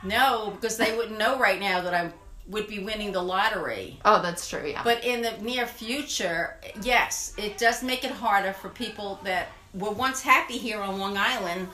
No, 0.07 0.51
because 0.55 0.77
they 0.77 0.97
wouldn't 0.97 1.19
know 1.19 1.39
right 1.39 1.61
now 1.61 1.81
that 1.81 1.95
I 1.95 2.11
would 2.49 2.69
be 2.69 2.79
winning 2.79 3.13
the 3.13 3.23
lottery. 3.23 3.99
Oh, 4.05 4.23
that's 4.23 4.49
true. 4.49 4.67
Yeah. 4.69 4.83
But 4.85 5.05
in 5.05 5.21
the 5.23 5.33
near 5.39 5.67
future, 5.67 6.57
yes, 6.83 7.35
it 7.37 7.59
does 7.59 7.83
make 7.83 8.05
it 8.05 8.11
harder 8.13 8.53
for 8.53 8.69
people 8.69 9.19
that 9.25 9.49
were 9.75 9.91
once 9.91 10.23
happy 10.23 10.57
here 10.59 10.81
on 10.81 10.99
Long 10.99 11.17
Island 11.17 11.69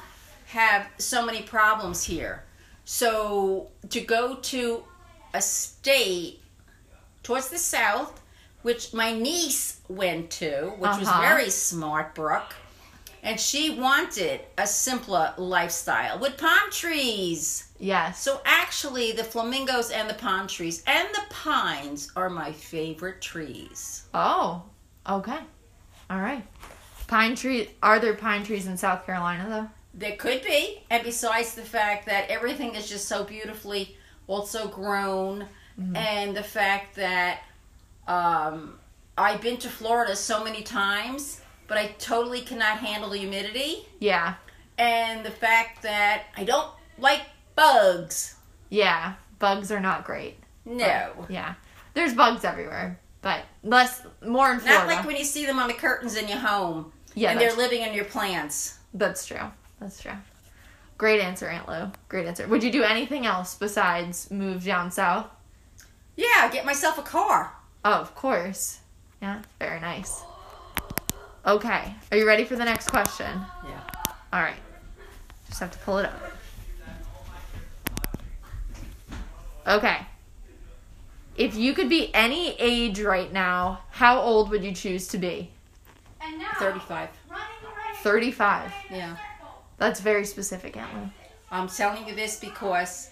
have 0.47 0.87
so 0.99 1.25
many 1.25 1.43
problems 1.43 2.03
here. 2.05 2.45
So 2.85 3.69
to 3.91 4.01
go 4.01 4.37
to 4.37 4.83
a 5.35 5.43
state 5.43 6.41
towards 7.23 7.49
the 7.51 7.59
south, 7.59 8.21
which 8.63 8.93
my 8.95 9.13
niece 9.13 9.81
went 9.89 10.31
to, 10.31 10.71
which 10.79 10.99
was 10.99 11.09
Uh-huh. 11.09 11.21
very 11.21 11.51
smart, 11.51 12.15
Brooke, 12.15 12.55
and 13.23 13.39
she 13.41 13.71
wanted 13.71 14.41
a 14.59 14.67
simpler 14.67 15.33
lifestyle 15.37 16.19
with 16.19 16.37
palm 16.39 16.71
trees. 16.71 17.65
Yes. 17.83 18.23
So 18.23 18.41
actually, 18.45 19.13
the 19.13 19.25
flamingos 19.25 19.91
and 19.91 20.09
the 20.09 20.15
palm 20.15 20.47
trees 20.47 20.83
and 20.87 21.09
the 21.15 21.23
pines 21.31 22.11
are 22.17 22.31
my 22.31 22.53
favorite 22.53 23.21
trees. 23.21 24.05
Oh, 24.15 24.63
okay. 25.09 25.39
All 26.09 26.21
right. 26.21 26.45
Pine 27.09 27.35
tree. 27.35 27.71
Are 27.83 27.99
there 27.99 28.15
pine 28.15 28.45
trees 28.45 28.67
in 28.67 28.77
South 28.77 29.05
Carolina 29.05 29.47
though? 29.49 29.69
There 29.95 30.17
could 30.17 30.43
be, 30.43 30.83
and 30.89 31.03
besides 31.03 31.55
the 31.55 31.63
fact 31.63 32.07
that 32.07 32.31
everything 32.31 32.75
is 32.77 32.89
just 32.89 33.07
so 33.09 33.25
beautifully 33.25 33.97
also 34.27 34.69
grown, 34.69 35.47
and 35.95 36.35
the 36.37 36.43
fact 36.43 36.95
that 36.97 37.41
um, 38.07 38.79
I've 39.19 39.41
been 39.43 39.57
to 39.59 39.69
Florida 39.69 40.15
so 40.17 40.43
many 40.45 40.63
times, 40.63 41.41
but 41.69 41.77
I 41.77 41.89
totally 41.99 42.41
cannot 42.41 42.79
handle 42.79 43.11
the 43.11 43.19
humidity, 43.19 43.87
Yeah. 44.01 44.35
and 44.79 45.25
the 45.27 45.31
fact 45.31 45.83
that 45.83 46.25
I 46.37 46.45
don't 46.45 46.71
like 46.99 47.23
bugs. 47.55 48.37
Yeah, 48.69 49.15
bugs 49.39 49.71
are 49.71 49.81
not 49.81 50.05
great. 50.05 50.37
No. 50.65 51.27
Yeah, 51.29 51.55
there's 51.95 52.15
bugs 52.15 52.45
everywhere, 52.45 52.99
but 53.21 53.45
less, 53.63 54.03
more 54.25 54.53
in 54.53 54.61
Florida. 54.61 54.87
Not 54.87 54.97
like 54.97 55.07
when 55.07 55.17
you 55.17 55.25
see 55.25 55.47
them 55.47 55.59
on 55.59 55.69
the 55.69 55.75
curtains 55.75 56.17
in 56.17 56.29
your 56.29 56.39
home 56.39 56.93
yeah, 57.15 57.33
and 57.33 57.41
they're 57.41 57.57
living 57.57 57.83
in 57.83 57.95
your 57.95 58.05
plants. 58.05 58.79
that's 58.95 59.27
true. 59.27 59.51
That's 59.81 60.01
true. 60.01 60.13
Great 60.97 61.21
answer, 61.21 61.49
Aunt 61.49 61.69
Lou. 61.69 61.91
Great 62.09 62.27
answer. 62.27 62.47
Would 62.47 62.63
you 62.63 62.71
do 62.71 62.85
anything 62.85 63.27
else 63.27 63.57
besides 63.57 64.31
move 64.31 64.65
down 64.65 64.91
south? 64.91 65.27
Yeah, 66.17 66.49
get 66.53 66.65
myself 66.65 66.99
a 66.99 67.03
car. 67.03 67.53
Oh, 67.85 67.95
of 67.95 68.15
course. 68.15 68.79
Yeah, 69.21 69.43
very 69.59 69.81
nice. 69.81 70.23
Okay, 71.45 71.95
are 72.13 72.17
you 72.17 72.27
ready 72.27 72.45
for 72.45 72.55
the 72.55 72.65
next 72.65 72.91
question? 72.91 73.41
Yeah. 73.65 73.81
All 74.33 74.41
right. 74.41 74.61
Just 75.49 75.59
have 75.59 75.73
to 75.73 75.79
pull 75.79 75.99
it 75.99 76.07
up. 76.07 76.23
Okay. 79.67 79.99
If 81.37 81.57
you 81.57 81.73
could 81.73 81.89
be 81.89 82.15
any 82.15 82.55
age 82.59 83.01
right 83.01 83.33
now, 83.33 83.81
how 83.91 84.21
old 84.21 84.51
would 84.51 84.63
you 84.65 84.73
choose 84.73 85.09
to 85.09 85.19
be? 85.19 85.51
35. 86.59 87.09
35. 88.03 88.73
Yeah. 88.91 89.17
That's 89.79 90.01
very 90.01 90.25
specific, 90.25 90.77
Aunt 90.77 90.95
Lou. 90.95 91.11
I'm 91.51 91.69
telling 91.69 92.07
you 92.07 92.15
this 92.15 92.39
because 92.39 93.11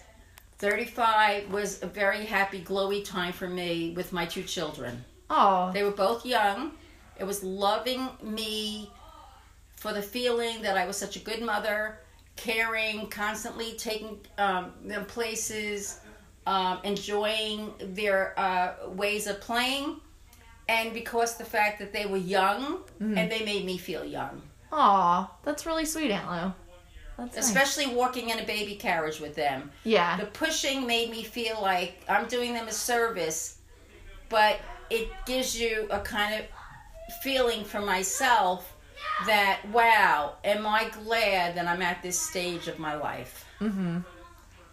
35 0.59 1.51
was 1.51 1.81
a 1.83 1.87
very 1.87 2.25
happy, 2.25 2.61
glowy 2.61 3.03
time 3.03 3.33
for 3.33 3.47
me 3.47 3.93
with 3.95 4.13
my 4.13 4.25
two 4.25 4.43
children. 4.43 5.03
Oh, 5.29 5.71
They 5.73 5.83
were 5.83 5.91
both 5.91 6.25
young. 6.25 6.71
It 7.19 7.23
was 7.23 7.43
loving 7.43 8.09
me 8.21 8.91
for 9.75 9.93
the 9.93 10.01
feeling 10.01 10.61
that 10.61 10.77
I 10.77 10.85
was 10.85 10.97
such 10.97 11.15
a 11.15 11.19
good 11.19 11.41
mother, 11.41 11.99
caring, 12.35 13.07
constantly 13.07 13.73
taking 13.73 14.19
um, 14.37 14.73
them 14.83 15.05
places, 15.05 15.99
um, 16.51 16.79
enjoying 16.83 17.73
their 17.79 18.37
uh, 18.37 18.89
ways 18.89 19.25
of 19.27 19.39
playing, 19.39 20.01
and 20.67 20.93
because 20.93 21.37
the 21.37 21.45
fact 21.45 21.79
that 21.79 21.91
they 21.93 22.05
were 22.05 22.23
young 22.37 22.83
and 22.99 23.31
they 23.31 23.41
made 23.45 23.63
me 23.65 23.77
feel 23.77 24.03
young. 24.03 24.41
Aw, 24.73 25.31
that's 25.43 25.65
really 25.65 25.85
sweet, 25.85 26.11
Aunt 26.11 26.29
Lou. 26.29 26.53
That's 27.17 27.35
nice. 27.35 27.45
Especially 27.45 27.87
walking 27.95 28.29
in 28.31 28.39
a 28.39 28.45
baby 28.45 28.75
carriage 28.75 29.19
with 29.19 29.35
them. 29.35 29.71
Yeah. 29.83 30.17
The 30.17 30.25
pushing 30.25 30.85
made 30.85 31.09
me 31.09 31.23
feel 31.23 31.57
like 31.61 32.03
I'm 32.09 32.27
doing 32.27 32.53
them 32.53 32.67
a 32.67 32.71
service, 32.71 33.57
but 34.27 34.59
it 34.89 35.07
gives 35.25 35.59
you 35.59 35.87
a 35.89 35.99
kind 35.99 36.31
of 36.35 36.41
feeling 37.23 37.63
for 37.63 37.81
myself 37.81 38.75
that, 39.25 39.59
wow, 39.71 40.33
am 40.43 40.67
I 40.67 40.89
glad 41.03 41.55
that 41.55 41.65
I'm 41.67 41.81
at 41.81 42.01
this 42.01 42.19
stage 42.19 42.67
of 42.67 42.77
my 42.77 42.95
life? 42.95 43.45
Mm-hmm. 43.59 43.99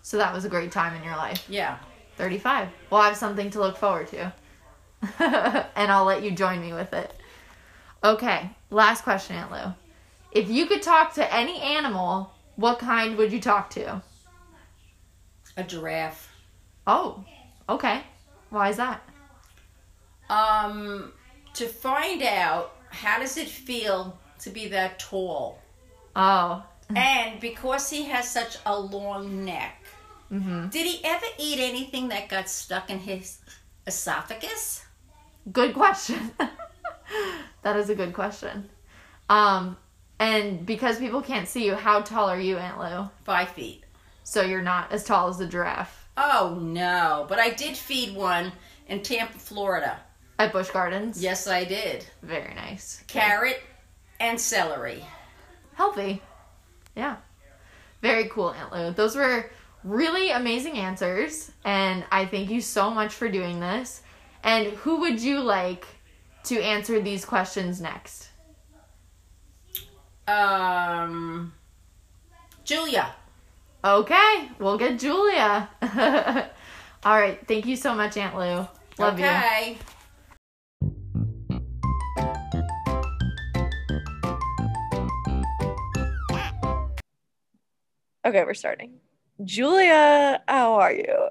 So 0.09 0.17
that 0.17 0.33
was 0.33 0.47
a 0.47 0.49
great 0.49 0.73
time 0.73 0.97
in 0.97 1.05
your 1.05 1.17
life. 1.17 1.45
Yeah. 1.50 1.77
35. 2.17 2.71
Well, 2.88 3.03
I 3.03 3.09
have 3.09 3.17
something 3.19 3.50
to 3.50 3.61
look 3.61 3.77
forward 3.77 4.09
to. 4.09 4.33
and 5.77 5.93
I'll 5.93 6.07
let 6.07 6.23
you 6.23 6.31
join 6.31 6.62
me 6.62 6.73
with 6.73 6.95
it. 6.95 7.12
Okay, 8.03 8.49
last 8.71 9.05
question, 9.05 9.37
Aunt 9.37 9.53
Lou. 9.53 9.75
If 10.33 10.49
you 10.49 10.65
could 10.65 10.81
talk 10.81 11.12
to 11.17 11.35
any 11.35 11.61
animal, 11.61 12.33
what 12.57 12.79
kind 12.79 13.19
would 13.19 13.35
you 13.35 13.38
talk 13.38 13.69
to? 13.73 14.00
A 15.59 15.62
giraffe. 15.62 16.35
Oh, 16.87 17.23
okay. 17.69 18.00
Why 18.49 18.71
is 18.71 18.79
that? 18.79 19.03
Um, 20.31 21.12
to 21.53 21.67
find 21.67 22.23
out 22.23 22.77
how 22.88 23.19
does 23.19 23.37
it 23.37 23.49
feel 23.49 24.19
to 24.38 24.49
be 24.49 24.69
that 24.69 25.00
tall? 25.00 25.59
Oh, 26.17 26.65
And 26.97 27.38
because 27.41 27.91
he 27.91 28.05
has 28.05 28.31
such 28.31 28.57
a 28.65 28.81
long 28.81 29.44
neck, 29.44 29.78
mm-hmm. 30.33 30.69
did 30.69 30.87
he 30.87 31.05
ever 31.05 31.27
eat 31.38 31.59
anything 31.59 32.09
that 32.09 32.29
got 32.29 32.49
stuck 32.49 32.91
in 32.91 32.99
his 32.99 33.38
esophagus? 33.87 34.85
good 35.53 35.75
question. 35.75 36.31
that 37.62 37.77
is 37.77 37.88
a 37.88 37.95
good 37.95 38.12
question. 38.12 38.69
Um, 39.31 39.77
and 40.19 40.67
because 40.67 40.99
people 40.99 41.23
can't 41.23 41.49
see 41.49 41.64
you, 41.64 41.75
how 41.75 42.03
tall 42.03 42.29
are 42.29 42.41
you, 42.41 42.59
Aunt 42.59 42.79
Lou? 42.79 43.09
Five 43.25 43.51
feet. 43.51 43.85
So 44.25 44.43
you're 44.43 44.62
not 44.62 44.93
as 44.93 45.05
tall 45.05 45.29
as 45.29 45.38
the 45.38 45.47
giraffe 45.47 46.09
Oh 46.21 46.59
no, 46.61 47.27
but 47.29 47.38
I 47.38 47.51
did 47.51 47.77
feed 47.77 48.17
one 48.17 48.51
in 48.88 49.03
Tampa, 49.03 49.38
Florida. 49.38 50.01
at 50.41 50.53
Busch 50.53 50.69
Gardens. 50.71 51.23
Yes, 51.23 51.47
I 51.47 51.64
did. 51.64 52.05
Very 52.23 52.55
nice. 52.55 53.05
Carrot 53.07 53.62
and 54.19 54.41
celery. 54.41 55.05
Healthy. 55.75 56.21
Yeah. 56.97 57.17
Very 58.03 58.29
cool, 58.31 58.51
Aunt 58.51 58.73
Lou. 58.73 58.91
Those 58.91 59.14
were 59.14 59.49
really 59.85 60.31
amazing 60.31 60.79
answers, 60.79 61.51
and 61.64 62.05
I 62.11 62.27
thank 62.27 62.51
you 62.51 62.61
so 62.61 62.91
much 62.91 63.12
for 63.12 63.29
doing 63.29 63.61
this. 63.61 64.03
And 64.43 64.69
who 64.69 65.01
would 65.01 65.21
you 65.21 65.41
like 65.41 65.87
to 66.45 66.61
answer 66.61 67.01
these 67.01 67.25
questions 67.25 67.81
next? 67.81 68.31
Um, 70.27 71.53
Julia. 72.64 73.14
Okay, 73.85 74.49
we'll 74.59 74.79
get 74.79 74.99
Julia. 74.99 75.69
All 77.05 77.19
right, 77.19 77.38
thank 77.47 77.67
you 77.67 77.77
so 77.77 77.95
much, 77.95 78.17
Aunt 78.17 78.37
Lou. 78.37 78.67
Love 78.99 79.19
you. 79.19 79.25
okay. 79.25 79.79
Okay, 88.27 88.45
we're 88.45 88.53
starting. 88.53 89.01
Julia, 89.44 90.42
how 90.48 90.74
are 90.74 90.92
you? 90.92 91.29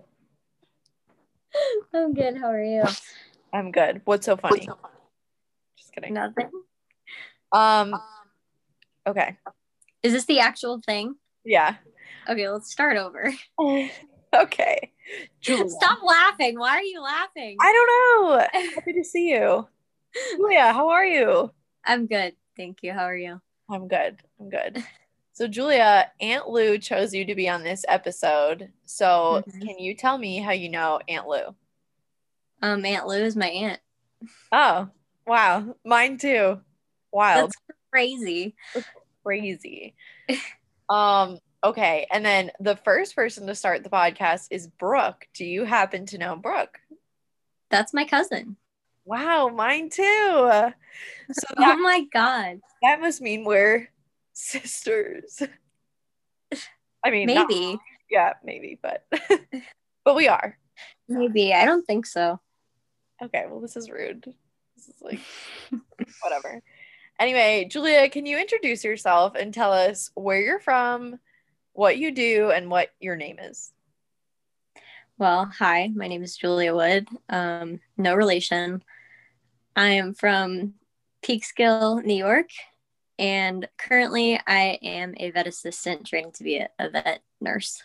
I'm 1.94 2.14
good. 2.14 2.38
How 2.38 2.48
are 2.48 2.64
you? 2.64 2.84
I'm 3.54 3.72
good. 3.72 4.02
What's 4.06 4.26
so 4.26 4.38
funny? 4.38 4.68
Just 5.78 5.94
kidding. 5.94 6.14
Nothing. 6.14 6.50
Um 7.52 7.94
okay. 9.06 9.38
Is 10.04 10.14
this 10.14 10.26
the 10.26 10.40
actual 10.40 10.82
thing? 10.86 11.16
Yeah. 11.44 11.76
Okay, 12.30 12.50
let's 12.50 12.72
start 12.72 12.98
over. 12.98 13.34
Okay. 14.36 14.92
Julia. 15.40 15.70
Stop 15.70 16.00
laughing. 16.04 16.60
Why 16.60 16.72
are 16.72 16.82
you 16.84 17.02
laughing? 17.02 17.56
I 17.62 17.74
don't 17.74 17.88
know. 18.28 18.48
Happy 18.76 18.92
to 18.94 19.04
see 19.04 19.30
you. 19.30 19.68
Julia, 20.36 20.74
how 20.74 20.90
are 20.90 21.06
you? 21.06 21.50
I'm 21.86 22.08
good. 22.08 22.36
Thank 22.58 22.80
you. 22.84 22.92
How 22.92 23.06
are 23.06 23.16
you? 23.16 23.42
I'm 23.72 23.88
good. 23.88 24.18
I'm 24.40 24.50
good. 24.50 24.84
So 25.38 25.48
Julia, 25.48 26.12
Aunt 26.20 26.50
Lou 26.50 26.80
chose 26.80 27.14
you 27.14 27.24
to 27.26 27.36
be 27.36 27.48
on 27.48 27.62
this 27.64 27.86
episode. 27.88 28.74
So 28.86 29.44
Mhm. 29.46 29.62
can 29.62 29.78
you 29.78 29.94
tell 29.94 30.18
me 30.18 30.40
how 30.40 30.50
you 30.50 30.68
know 30.68 31.00
Aunt 31.08 31.28
Lou? 31.28 31.56
Um, 32.64 32.84
Aunt 32.84 33.06
Lou 33.06 33.20
is 33.24 33.36
my 33.36 33.46
aunt. 33.48 33.80
Oh, 34.52 34.90
wow. 35.28 35.76
Mine 35.86 36.18
too. 36.18 36.60
Wild. 37.12 37.52
That's 37.52 37.78
crazy. 37.92 38.56
crazy. 39.24 39.94
um, 40.90 41.38
okay. 41.64 42.08
And 42.10 42.26
then 42.26 42.52
the 42.60 42.78
first 42.78 43.16
person 43.16 43.46
to 43.46 43.54
start 43.54 43.84
the 43.84 43.92
podcast 43.92 44.48
is 44.50 44.66
Brooke. 44.66 45.28
Do 45.36 45.46
you 45.46 45.66
happen 45.66 46.08
to 46.08 46.18
know 46.18 46.36
Brooke? 46.36 46.80
That's 47.70 47.94
my 47.94 48.06
cousin. 48.06 48.58
Wow, 49.06 49.50
mine 49.50 49.92
too. 49.92 50.02
So 50.02 51.48
Oh 51.60 51.78
my 51.78 52.06
god. 52.12 52.60
that 52.82 53.00
must 53.00 53.22
mean 53.22 53.44
we're 53.46 53.92
sisters. 54.38 55.42
I 57.04 57.10
mean, 57.12 57.28
not- 57.28 57.50
Maybe. 57.50 57.80
yeah, 58.10 58.34
maybe, 58.44 58.80
but 58.82 59.06
but 60.06 60.16
we 60.16 60.28
are. 60.28 60.58
Maybe. 61.10 61.54
I 61.54 61.66
don't 61.66 61.86
think 61.86 62.06
so. 62.06 62.40
Okay, 63.22 63.46
well, 63.50 63.60
this 63.60 63.76
is 63.76 63.90
rude. 63.90 64.24
This 64.76 64.88
is 64.90 65.02
like 65.02 65.20
whatever. 66.22 66.62
Anyway, 67.20 67.68
Julia, 67.70 68.08
can 68.10 68.26
you 68.28 68.38
introduce 68.38 68.84
yourself 68.84 69.34
and 69.36 69.52
tell 69.54 69.74
us 69.74 70.12
where 70.14 70.40
you're 70.40 70.60
from, 70.60 71.18
what 71.74 71.98
you 71.98 72.12
do, 72.12 72.52
and 72.52 72.70
what 72.70 72.90
your 73.00 73.16
name 73.16 73.40
is? 73.40 73.72
Well, 75.18 75.52
hi. 75.58 75.90
My 75.96 76.08
name 76.08 76.22
is 76.22 76.38
Julia 76.38 76.76
Wood. 76.76 77.08
Um, 77.28 77.80
no 77.98 78.14
relation. 78.14 78.84
I 79.76 79.90
am 79.90 80.14
from 80.14 80.76
Peekskill, 81.24 82.04
New 82.04 82.16
York, 82.16 82.50
and 83.20 83.68
currently 83.78 84.40
I 84.46 84.80
am 84.82 85.14
a 85.18 85.32
vet 85.32 85.48
assistant 85.48 86.06
training 86.06 86.32
to 86.34 86.44
be 86.44 86.58
a, 86.58 86.70
a 86.80 86.90
vet 86.90 87.22
nurse. 87.42 87.84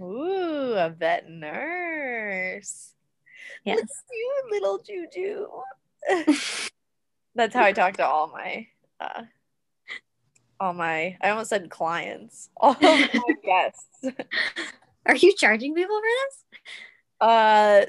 Ooh, 0.00 0.74
a 0.76 0.90
vet 0.90 1.28
nurse. 1.28 2.94
Yes. 3.64 3.80
At 3.80 3.88
you, 4.12 4.42
little 4.50 4.78
Juju. 4.78 5.46
That's 7.34 7.54
how 7.54 7.64
I 7.64 7.72
talk 7.72 7.96
to 7.96 8.06
all 8.06 8.28
my 8.28 8.66
uh 9.00 9.22
all 10.58 10.72
my 10.74 11.16
I 11.20 11.30
almost 11.30 11.50
said 11.50 11.70
clients. 11.70 12.50
All 12.56 12.72
of 12.72 12.80
my 12.82 13.34
guests. 13.44 14.04
Are 15.06 15.16
you 15.16 15.34
charging 15.36 15.74
people 15.74 15.98
for 15.98 16.02
this? 16.02 16.60
Uh 17.20 17.86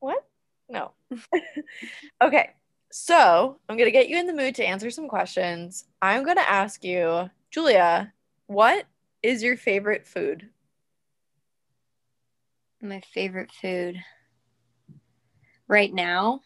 what? 0.00 0.24
No. 0.68 0.92
okay. 2.22 2.50
So 2.90 3.58
I'm 3.68 3.76
gonna 3.76 3.90
get 3.90 4.08
you 4.08 4.18
in 4.18 4.26
the 4.26 4.32
mood 4.34 4.56
to 4.56 4.64
answer 4.64 4.90
some 4.90 5.08
questions. 5.08 5.84
I'm 6.02 6.24
gonna 6.24 6.40
ask 6.40 6.82
you, 6.84 7.30
Julia, 7.50 8.12
what 8.46 8.86
is 9.22 9.42
your 9.42 9.56
favorite 9.56 10.06
food? 10.06 10.48
My 12.82 13.00
favorite 13.12 13.52
food 13.52 13.96
right 15.68 15.92
now, 15.92 16.40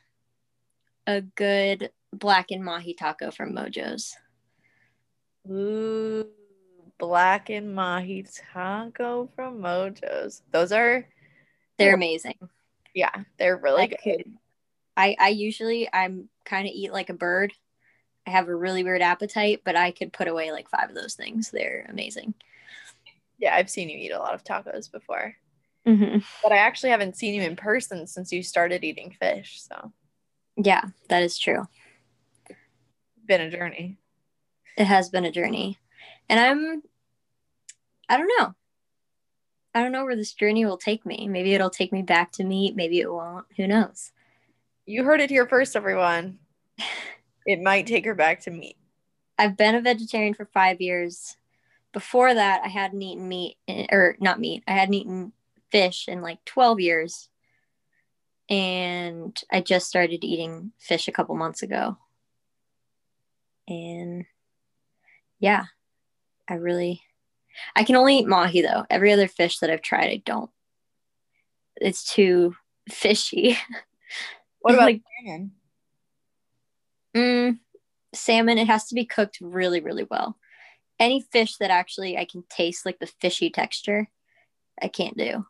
a 1.07 1.22
good 1.22 1.90
blackened 2.12 2.64
mahi 2.64 2.94
taco 2.94 3.30
from 3.30 3.54
Mojo's. 3.54 4.14
Ooh, 5.50 6.26
blackened 6.98 7.74
mahi 7.74 8.24
taco 8.52 9.30
from 9.35 9.61
Mojo's. 9.61 10.42
Those 10.50 10.72
are, 10.72 11.07
They're 11.78 11.94
amazing. 11.94 12.37
yeah, 12.94 13.12
they're 13.38 13.57
really 13.57 13.83
I 13.83 13.87
good. 13.87 13.98
could- 14.02 14.35
I, 14.96 15.16
I 15.18 15.28
usually 15.30 15.88
I'm 15.92 16.28
kind 16.44 16.66
of 16.66 16.72
eat 16.74 16.92
like 16.92 17.11
a 17.11 17.14
bird. 17.14 17.52
I 18.26 18.30
have 18.30 18.48
a 18.48 18.54
really 18.57 18.83
weird 18.85 19.02
appetite, 19.02 19.62
but 19.64 19.76
I 19.76 19.90
could 19.90 20.12
put 20.12 20.28
away 20.28 20.50
like 20.50 20.68
five 20.70 20.88
of 20.88 20.94
those 20.94 21.14
things. 21.14 21.50
They're 21.50 21.87
amazing. 21.90 22.35
Yeah, 23.38 23.54
I've 23.54 23.68
seen 23.70 23.88
you 23.90 23.98
eat 23.98 24.12
a 24.12 24.18
lot 24.18 24.35
of 24.35 24.44
tacos 24.44 24.90
before, 24.90 25.35
Mm-hmm. 25.87 26.18
but 26.42 26.52
I 26.52 26.57
actually 26.57 26.90
haven't 26.90 27.16
seen 27.16 27.35
you 27.35 27.42
in 27.42 27.57
person 27.57 28.07
since 28.07 28.33
you 28.33 28.42
started 28.42 28.83
eating 28.85 29.14
fish. 29.20 29.61
So, 29.61 29.92
Yeah, 30.57 30.85
that 31.09 31.22
is 31.22 31.38
true. 31.38 31.66
been 33.26 33.42
a 33.42 33.50
journey. 33.50 33.98
It 34.78 34.87
has 34.87 35.11
been 35.11 35.24
a 35.26 35.30
journey, 35.30 35.78
and 36.28 36.40
I'm 36.40 36.83
I 38.09 38.16
don't 38.16 38.30
know. 38.38 38.54
I 39.74 39.83
don't 39.83 39.92
know 39.92 40.04
where 40.04 40.16
this 40.16 40.33
journey 40.33 40.64
will 40.64 40.76
take 40.78 41.04
me. 41.04 41.26
Maybe 41.28 41.52
it'll 41.54 41.68
take 41.70 41.92
me 41.92 42.02
back 42.02 42.33
to 42.33 42.44
meat. 42.44 42.76
Maybe 42.76 43.00
it 43.00 43.12
won't. 43.12 43.46
Who 43.57 43.66
knows? 43.66 44.12
You 44.87 45.05
heard 45.05 45.20
it 45.20 45.31
here 45.31 45.47
first, 45.47 45.77
everyone. 45.77 46.38
It 47.47 47.61
might 47.61 47.87
take 47.87 48.05
her 48.05 48.14
back 48.14 48.40
to 48.40 48.51
meat. 48.51 48.77
I've 49.38 49.57
been 49.57 49.75
a 49.75 49.81
vegetarian 49.81 50.35
for 50.35 50.44
five 50.47 50.81
years. 50.81 51.37
Before 51.92 52.33
that, 52.33 52.62
I 52.64 52.68
hadn't 52.68 53.01
eaten 53.01 53.29
meat, 53.29 53.57
or 53.90 54.16
not 54.20 54.40
meat. 54.40 54.62
I 54.66 54.73
hadn't 54.73 54.94
eaten 54.94 55.33
fish 55.70 56.07
in 56.07 56.20
like 56.20 56.44
12 56.44 56.81
years. 56.81 57.29
And 58.51 59.38
I 59.51 59.62
just 59.62 59.88
started 59.88 60.23
eating 60.23 60.73
fish 60.79 61.09
a 61.09 61.12
couple 61.12 61.35
months 61.35 61.62
ago. 61.62 61.97
And 63.66 64.27
yeah, 65.38 65.64
I 66.47 66.55
really, 66.55 67.03
I 67.75 67.85
can 67.85 67.97
only 67.97 68.18
eat 68.18 68.27
mahi 68.27 68.61
though. 68.61 68.85
Every 68.90 69.12
other 69.12 69.29
fish 69.29 69.61
that 69.61 69.70
I've 69.70 69.83
tried, 69.83 70.11
I 70.11 70.23
don't. 70.27 70.51
It's 71.77 72.12
too 72.12 72.55
fishy. 72.90 73.57
What 74.64 74.74
about 74.74 74.85
Like- 74.87 75.03
salmon? 75.22 75.53
Mm, 77.14 77.59
salmon, 78.14 78.57
it 78.59 78.66
has 78.66 78.87
to 78.88 78.94
be 78.94 79.05
cooked 79.05 79.38
really, 79.42 79.81
really 79.81 80.05
well. 80.05 80.38
Any 80.98 81.20
fish 81.20 81.57
that 81.59 81.70
actually 81.70 82.16
I 82.16 82.24
can 82.24 82.44
taste 82.48 82.87
like 82.87 82.98
the 82.98 83.07
fishy 83.07 83.50
texture, 83.50 84.09
I 84.81 84.88
can't 84.88 85.18
do. 85.18 85.44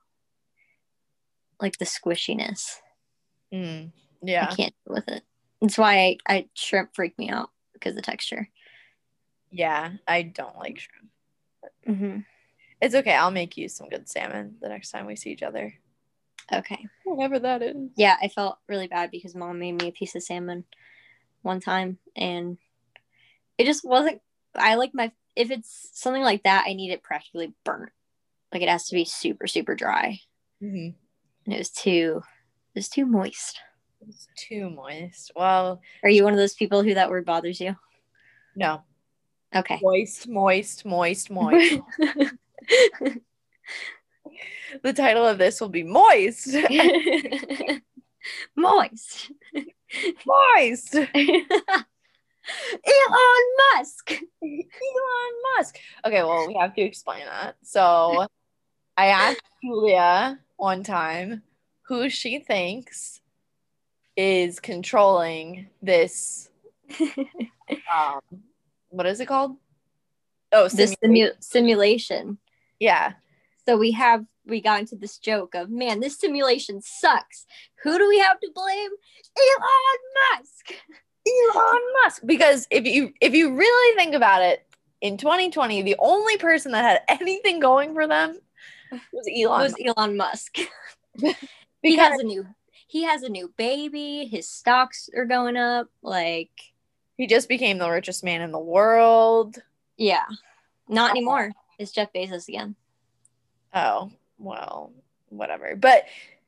Like 1.61 1.79
the 1.79 1.85
squishiness. 1.85 2.81
Mm, 3.53 3.93
yeah, 4.21 4.49
I 4.51 4.55
can't 4.57 4.75
deal 4.85 4.95
with 4.97 5.09
it. 5.09 5.23
That's 5.61 5.79
why 5.79 5.97
I, 5.97 6.19
I 6.29 6.49
shrimp 6.55 6.91
freak 6.95 7.17
me 7.17 7.31
out 7.31 7.51
because 7.73 7.91
of 7.93 7.97
the 7.97 8.03
texture. 8.03 8.49
yeah. 9.53 9.93
I 10.09 10.23
don't 10.23 10.59
like 10.59 10.81
shrimp. 10.81 11.11
Mm-hmm. 11.89 12.19
It's 12.81 12.97
okay. 12.97 13.15
I'll 13.15 13.31
make 13.31 13.57
you 13.57 13.69
some 13.69 13.89
good 13.89 14.09
salmon 14.09 14.57
the 14.61 14.69
next 14.69 14.91
time 14.91 15.07
we 15.07 15.15
see 15.15 15.31
each 15.31 15.45
other. 15.45 15.73
Okay. 16.53 16.87
Whatever 17.05 17.39
that 17.39 17.63
is. 17.63 17.77
Yeah, 17.97 18.17
I 18.21 18.29
felt 18.29 18.59
really 18.69 18.87
bad 18.89 19.11
because 19.11 19.35
mom 19.35 19.59
made 19.59 19.81
me 19.81 19.89
a 19.89 19.93
piece 19.93 20.15
of 20.15 20.23
salmon 20.23 20.65
one 21.43 21.61
time 21.61 21.99
and 22.17 22.59
it 23.59 23.65
just 23.65 23.85
wasn't 23.85 24.21
I 24.55 24.77
like 24.77 24.93
my 24.95 25.13
if 25.37 25.51
it's 25.51 25.91
something 25.93 26.23
like 26.23 26.45
that, 26.45 26.65
I 26.69 26.75
need 26.75 26.93
it 26.93 27.03
practically 27.03 27.53
burnt. 27.65 27.91
Like 28.53 28.63
it 28.63 28.69
has 28.69 28.87
to 28.89 28.95
be 28.95 29.05
super, 29.05 29.47
super 29.47 29.75
dry. 29.75 30.21
hmm 30.61 30.91
And 31.45 31.55
it 31.55 31.59
was 31.59 31.71
too 31.71 32.23
it 32.75 32.79
was 32.79 32.89
too 32.89 33.07
moist. 33.07 33.61
It's 34.07 34.29
too 34.37 34.69
moist. 34.71 35.33
Well, 35.35 35.81
Are 36.03 36.11
you 36.11 36.25
one 36.25 36.33
of 36.35 36.39
those 36.39 36.55
people 36.55 36.83
who 36.83 36.95
that 36.95 37.11
word 37.11 37.25
bothers 37.25 37.61
you? 37.61 37.75
no. 38.55 38.83
Okay. 39.55 39.79
Moist, 39.83 40.27
moist, 40.29 40.85
moist, 40.85 41.31
moist. 41.31 41.75
the 44.83 44.93
title 44.93 45.27
of 45.27 45.39
this 45.39 45.61
will 45.61 45.69
be 45.69 45.83
Moist. 45.83 46.49
moist. 48.57 49.31
moist. 50.27 50.95
Elon 50.95 51.07
Musk. 53.77 54.13
Elon 54.43 55.35
Musk. 55.57 55.79
Okay, 56.05 56.23
well, 56.23 56.47
we 56.47 56.55
have 56.55 56.75
to 56.75 56.83
explain 56.83 57.25
that. 57.27 57.57
So 57.63 58.27
I 58.97 59.07
asked 59.07 59.43
Julia 59.63 60.39
one 60.57 60.83
time 60.83 61.43
who 61.83 62.09
she 62.09 62.39
thinks 62.39 63.21
is 64.17 64.61
controlling 64.61 65.69
this 65.83 66.49
um 67.93 68.21
what 68.91 69.07
is 69.07 69.21
it 69.21 69.27
called? 69.27 69.57
Oh, 70.53 70.69
this 70.69 70.95
simulation. 71.01 71.35
simu- 71.35 71.43
simulation. 71.43 72.39
yeah. 72.79 73.15
So 73.67 73.77
we 73.77 73.93
have 73.93 74.25
we 74.47 74.61
got 74.61 74.81
into 74.81 74.97
this 74.97 75.19
joke 75.19 75.55
of 75.55 75.71
man, 75.71 76.01
this 76.01 76.19
simulation 76.19 76.81
sucks. 76.83 77.47
Who 77.83 77.99
do 77.99 78.09
we 78.09 78.19
have 78.19 78.39
to 78.41 78.51
blame? 78.55 78.91
Elon 79.37 80.39
Musk. 80.39 80.75
Elon 81.27 81.81
Musk. 82.03 82.23
Because 82.27 82.67
if 82.71 82.87
you 82.87 83.13
if 83.21 83.35
you 83.35 83.57
really 83.57 83.97
think 83.97 84.15
about 84.15 84.43
it, 84.43 84.67
in 85.01 85.19
2020, 85.19 85.83
the 85.83 85.97
only 85.99 86.39
person 86.39 86.73
that 86.73 86.83
had 86.83 87.21
anything 87.21 87.61
going 87.61 87.93
for 87.93 88.07
them 88.07 88.39
was 89.13 89.29
Elon. 89.29 89.63
was 89.63 89.75
Elon 89.85 90.17
Musk. 90.17 90.57
he 91.83 91.97
has 91.97 92.19
a 92.19 92.25
new 92.25 92.47
he 92.87 93.05
has 93.05 93.23
a 93.23 93.29
new 93.29 93.53
baby. 93.57 94.27
His 94.27 94.49
stocks 94.49 95.11
are 95.15 95.27
going 95.27 95.57
up. 95.57 95.89
Like 96.03 96.51
he 97.17 97.27
just 97.27 97.49
became 97.49 97.79
the 97.79 97.91
richest 97.91 98.25
man 98.25 98.41
in 98.41 98.51
the 98.51 98.59
world. 98.59 99.59
yeah, 99.97 100.27
not 100.89 101.11
anymore. 101.11 101.53
It's 101.79 101.93
Jeff 101.93 102.13
Bezos 102.13 102.49
again. 102.49 102.77
Oh, 103.75 104.11
well, 104.39 104.93
whatever. 105.29 105.77
But 105.77 106.05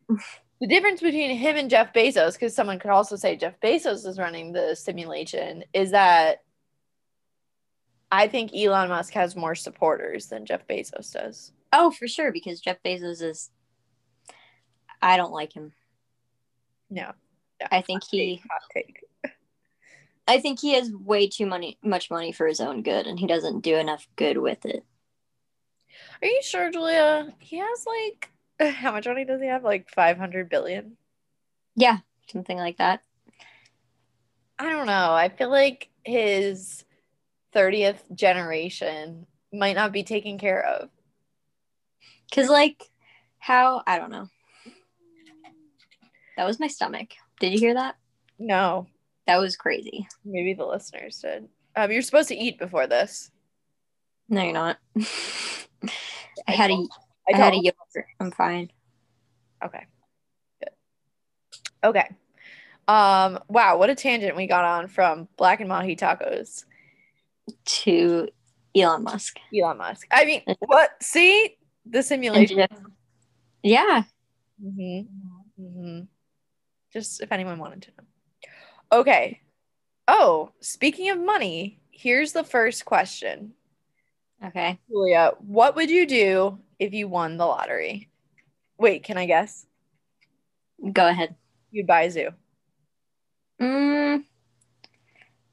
the 0.61 0.67
difference 0.67 1.01
between 1.01 1.37
him 1.37 1.57
and 1.57 1.69
Jeff 1.69 1.93
Bezos, 1.93 2.35
because 2.35 2.55
someone 2.55 2.79
could 2.79 2.91
also 2.91 3.17
say 3.17 3.37
Jeff 3.37 3.61
Bezos 3.61 4.07
is 4.07 4.19
running 4.19 4.53
the 4.53 4.75
simulation, 4.75 5.65
is 5.73 5.91
that 5.91 6.43
I 8.11 8.29
think 8.29 8.55
Elon 8.55 8.89
Musk 8.89 9.13
has 9.15 9.37
more 9.37 9.55
supporters 9.55 10.27
than 10.27 10.47
Jeff 10.47 10.67
Bezos 10.67 11.13
does. 11.13 11.53
Oh, 11.73 11.91
for 11.91 12.07
sure, 12.07 12.33
because 12.33 12.61
Jeff 12.61 12.79
Bezos 12.85 13.23
is. 13.23 13.51
I 15.03 15.17
don't 15.17 15.33
like 15.33 15.53
him. 15.53 15.73
No. 16.89 17.13
I 17.71 17.83
think 17.83 18.05
he. 18.11 18.43
Take. 18.73 19.01
I 20.29 20.41
think 20.41 20.61
he 20.61 20.75
has 20.75 20.91
way 20.93 21.29
too 21.29 21.47
money, 21.47 21.79
much 21.83 22.11
money 22.11 22.33
for 22.33 22.47
his 22.47 22.61
own 22.61 22.83
good, 22.83 23.07
and 23.07 23.19
he 23.19 23.27
doesn't 23.27 23.61
do 23.61 23.77
enough 23.77 24.09
good 24.17 24.39
with 24.39 24.65
it. 24.65 24.85
Are 26.23 26.29
you 26.29 26.41
sure, 26.43 26.71
Julia? 26.71 27.33
He 27.39 27.59
has 27.59 27.87
like 27.87 28.31
how 28.75 28.93
much 28.93 29.07
money 29.07 29.25
does 29.25 29.41
he 29.41 29.49
have? 29.49 29.65
Like 29.65 29.89
500 29.91 30.49
billion? 30.49 30.97
Yeah, 31.75 31.99
something 32.33 32.57
like 32.57 32.79
that. 32.79 33.03
I 34.59 34.71
don't 34.71 34.87
know. 34.87 35.13
I 35.13 35.29
feel 35.29 35.51
like 35.51 35.91
his 36.05 36.85
30th 37.55 37.99
generation 38.15 39.27
might 39.53 39.77
not 39.77 39.93
be 39.93 40.03
taken 40.03 40.39
care 40.39 40.65
of. 40.65 40.89
Cause 42.35 42.49
like, 42.49 42.91
how 43.39 43.83
I 43.87 43.99
don't 43.99 44.11
know. 44.11 44.29
That 46.37 46.47
was 46.47 46.61
my 46.61 46.67
stomach. 46.67 47.09
Did 47.41 47.53
you 47.53 47.59
hear 47.59 47.75
that? 47.75 47.97
No, 48.39 48.87
That 49.27 49.39
was 49.39 49.57
crazy. 49.57 50.07
maybe 50.25 50.53
the 50.55 50.67
listeners 50.67 51.19
did. 51.21 51.49
Um, 51.75 51.91
you're 51.93 52.03
supposed 52.03 52.29
to 52.29 52.37
eat 52.37 52.59
before 52.59 52.87
this. 52.87 53.31
No, 54.29 54.43
you're 54.43 54.53
not. 54.53 54.79
I 56.49 56.53
had 56.53 56.71
a 56.71 56.75
told- 56.75 56.91
I 57.33 57.37
had 57.37 57.55
a 57.55 57.57
yogurt. 57.57 58.07
I'm 58.21 58.31
fine. 58.31 58.71
Okay. 59.65 59.87
Good. 60.61 60.71
Okay. 61.85 62.09
Um, 62.89 63.41
wow, 63.49 63.79
what 63.79 63.91
a 63.91 63.95
tangent 63.97 64.37
we 64.37 64.47
got 64.47 64.65
on 64.65 64.87
from 64.89 65.27
Blackened 65.37 65.69
Mahi 65.69 65.97
tacos. 65.97 66.65
To 67.65 68.29
Elon 68.77 69.03
Musk. 69.05 69.39
Elon 69.57 69.79
Musk. 69.79 70.07
I 70.11 70.25
mean, 70.25 70.43
what? 70.61 70.91
See 71.03 71.57
the 71.85 72.03
simulation. 72.03 72.59
Jeff- 72.59 72.79
yeah. 73.63 74.03
hmm 74.63 75.01
Mm-hmm. 75.61 76.01
Just 76.93 77.23
if 77.23 77.33
anyone 77.33 77.59
wanted 77.59 77.83
to 77.83 77.91
know. 77.97 78.99
Okay. 79.01 79.41
Oh, 80.07 80.51
speaking 80.61 81.11
of 81.11 81.19
money, 81.19 81.81
here's 81.91 82.33
the 82.33 82.45
first 82.45 82.85
question. 82.85 83.53
Okay. 84.45 84.79
Julia, 84.89 85.33
what 85.39 85.77
would 85.77 85.91
you 85.91 86.07
do 86.07 86.59
if 86.79 86.93
you 86.93 87.09
won 87.09 87.37
the 87.37 87.47
lottery? 87.47 88.11
Wait, 88.79 89.05
can 89.05 89.17
I 89.17 89.27
guess? 89.27 89.67
Go 90.93 91.09
ahead. 91.09 91.35
You'd 91.71 91.87
buy 91.87 92.03
a 92.03 92.11
zoo. 92.11 92.31
Mm, 93.61 94.25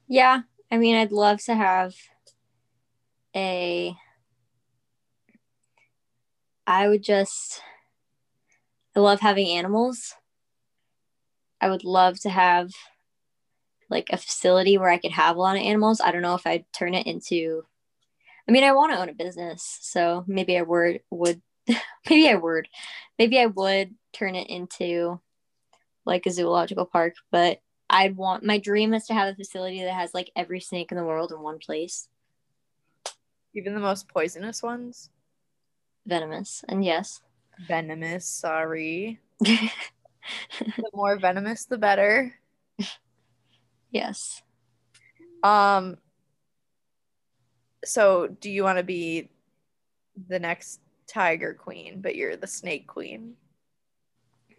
yeah. 0.06 0.42
I 0.70 0.76
mean, 0.76 0.96
I'd 0.96 1.12
love 1.12 1.42
to 1.44 1.54
have 1.54 1.94
a. 3.34 3.94
I 6.66 6.88
would 6.88 7.02
just. 7.02 7.62
I 8.96 9.00
love 9.00 9.20
having 9.20 9.48
animals. 9.48 10.14
I 11.60 11.70
would 11.70 11.84
love 11.84 12.20
to 12.20 12.30
have 12.30 12.70
like 13.88 14.08
a 14.10 14.16
facility 14.16 14.76
where 14.76 14.90
I 14.90 14.98
could 14.98 15.12
have 15.12 15.36
a 15.36 15.40
lot 15.40 15.56
of 15.56 15.62
animals. 15.62 16.00
I 16.00 16.10
don't 16.10 16.22
know 16.22 16.34
if 16.34 16.46
I'd 16.46 16.64
turn 16.72 16.94
it 16.94 17.06
into 17.06 17.64
I 18.48 18.52
mean, 18.52 18.64
I 18.64 18.72
want 18.72 18.92
to 18.92 18.98
own 18.98 19.08
a 19.08 19.14
business, 19.14 19.78
so 19.80 20.24
maybe 20.26 20.58
I 20.58 20.62
would 20.62 21.00
would 21.10 21.40
maybe 22.10 22.28
I 22.28 22.34
would 22.34 22.68
maybe 23.18 23.38
I 23.38 23.46
would 23.46 23.94
turn 24.12 24.34
it 24.34 24.48
into 24.48 25.20
like 26.04 26.26
a 26.26 26.30
zoological 26.30 26.84
park, 26.84 27.14
but 27.30 27.60
I'd 27.88 28.16
want 28.16 28.44
my 28.44 28.58
dream 28.58 28.94
is 28.94 29.06
to 29.06 29.14
have 29.14 29.32
a 29.32 29.36
facility 29.36 29.82
that 29.82 29.94
has 29.94 30.14
like 30.14 30.30
every 30.36 30.60
snake 30.60 30.90
in 30.90 30.98
the 30.98 31.04
world 31.04 31.32
in 31.32 31.40
one 31.40 31.58
place. 31.58 32.08
Even 33.54 33.74
the 33.74 33.80
most 33.80 34.08
poisonous 34.08 34.62
ones? 34.62 35.10
Venomous. 36.06 36.64
And 36.68 36.84
yes. 36.84 37.20
Venomous, 37.68 38.26
sorry. 38.26 39.20
the 39.40 39.70
more 40.92 41.18
venomous 41.18 41.66
the 41.66 41.78
better. 41.78 42.34
Yes. 43.90 44.42
Um 45.42 45.98
so 47.84 48.26
do 48.40 48.50
you 48.50 48.62
want 48.64 48.78
to 48.78 48.84
be 48.84 49.28
the 50.28 50.38
next 50.38 50.80
tiger 51.06 51.54
queen, 51.54 52.00
but 52.00 52.16
you're 52.16 52.36
the 52.36 52.46
snake 52.46 52.86
queen? 52.86 53.34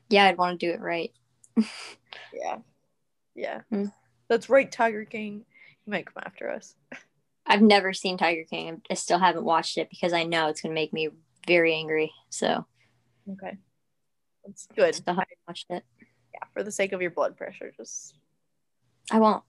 Yeah, 0.09 0.25
I'd 0.25 0.37
want 0.37 0.59
to 0.59 0.65
do 0.65 0.71
it 0.73 0.79
right. 0.81 1.11
yeah. 2.33 2.57
Yeah. 3.35 3.61
Hmm. 3.69 3.85
That's 4.27 4.49
right, 4.49 4.71
Tiger 4.71 5.05
King. 5.05 5.45
You 5.85 5.91
might 5.91 6.05
come 6.05 6.23
after 6.25 6.49
us. 6.49 6.75
I've 7.47 7.61
never 7.61 7.93
seen 7.93 8.17
Tiger 8.17 8.43
King. 8.49 8.81
I 8.89 8.95
still 8.95 9.19
haven't 9.19 9.45
watched 9.45 9.77
it 9.77 9.89
because 9.89 10.13
I 10.13 10.23
know 10.23 10.47
it's 10.47 10.61
going 10.61 10.71
to 10.71 10.79
make 10.81 10.93
me 10.93 11.09
very 11.47 11.73
angry. 11.75 12.11
So, 12.29 12.65
Okay. 13.31 13.57
That's 14.45 14.67
good. 14.75 14.95
still 14.95 15.13
haven't 15.13 15.29
watched 15.47 15.67
it. 15.69 15.83
Yeah, 16.33 16.47
for 16.53 16.63
the 16.63 16.71
sake 16.71 16.91
of 16.91 17.01
your 17.01 17.11
blood 17.11 17.37
pressure, 17.37 17.71
just 17.77 18.15
I 19.11 19.19
won't. 19.19 19.43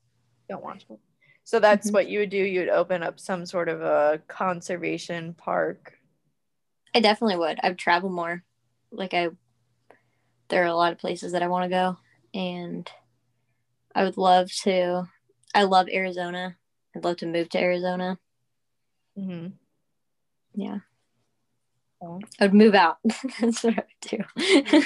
don't 0.49 0.63
watch 0.65 0.85
it. 0.89 0.99
So 1.47 1.61
that's 1.61 1.91
Mhm. 1.91 1.93
what 1.93 2.09
you 2.09 2.19
would 2.19 2.31
do. 2.31 2.39
You 2.39 2.59
would 2.61 2.69
open 2.71 3.05
up 3.05 3.21
some 3.21 3.47
sort 3.47 3.69
of 3.69 3.81
a 3.81 4.21
conservation 4.27 5.33
park. 5.33 5.97
I 6.93 6.99
definitely 6.99 7.37
would. 7.37 7.61
I'd 7.63 7.79
travel 7.79 8.11
more. 8.11 8.43
Like 8.91 9.15
I, 9.15 9.29
there 10.49 10.65
are 10.65 10.67
a 10.67 10.75
lot 10.75 10.93
of 10.93 10.99
places 10.99 11.31
that 11.33 11.45
I 11.45 11.49
want 11.49 11.63
to 11.65 11.69
go, 11.69 11.99
and 12.35 12.91
I 13.95 14.03
would 14.03 14.17
love 14.17 14.51
to. 14.65 15.09
I 15.55 15.63
love 15.63 15.89
Arizona. 15.89 16.57
I'd 16.97 17.05
love 17.05 17.19
to 17.19 17.27
move 17.27 17.49
to 17.51 17.61
Arizona. 17.61 18.19
Mm-hmm. 19.17 19.49
Yeah, 20.61 20.79
Oh. 22.03 22.21
I 22.41 22.45
would 22.47 22.55
move 22.55 22.75
out. 22.75 22.99
That's 23.41 23.63
what 23.63 23.79
I 23.79 23.85
would 24.11 24.27
do. 24.67 24.83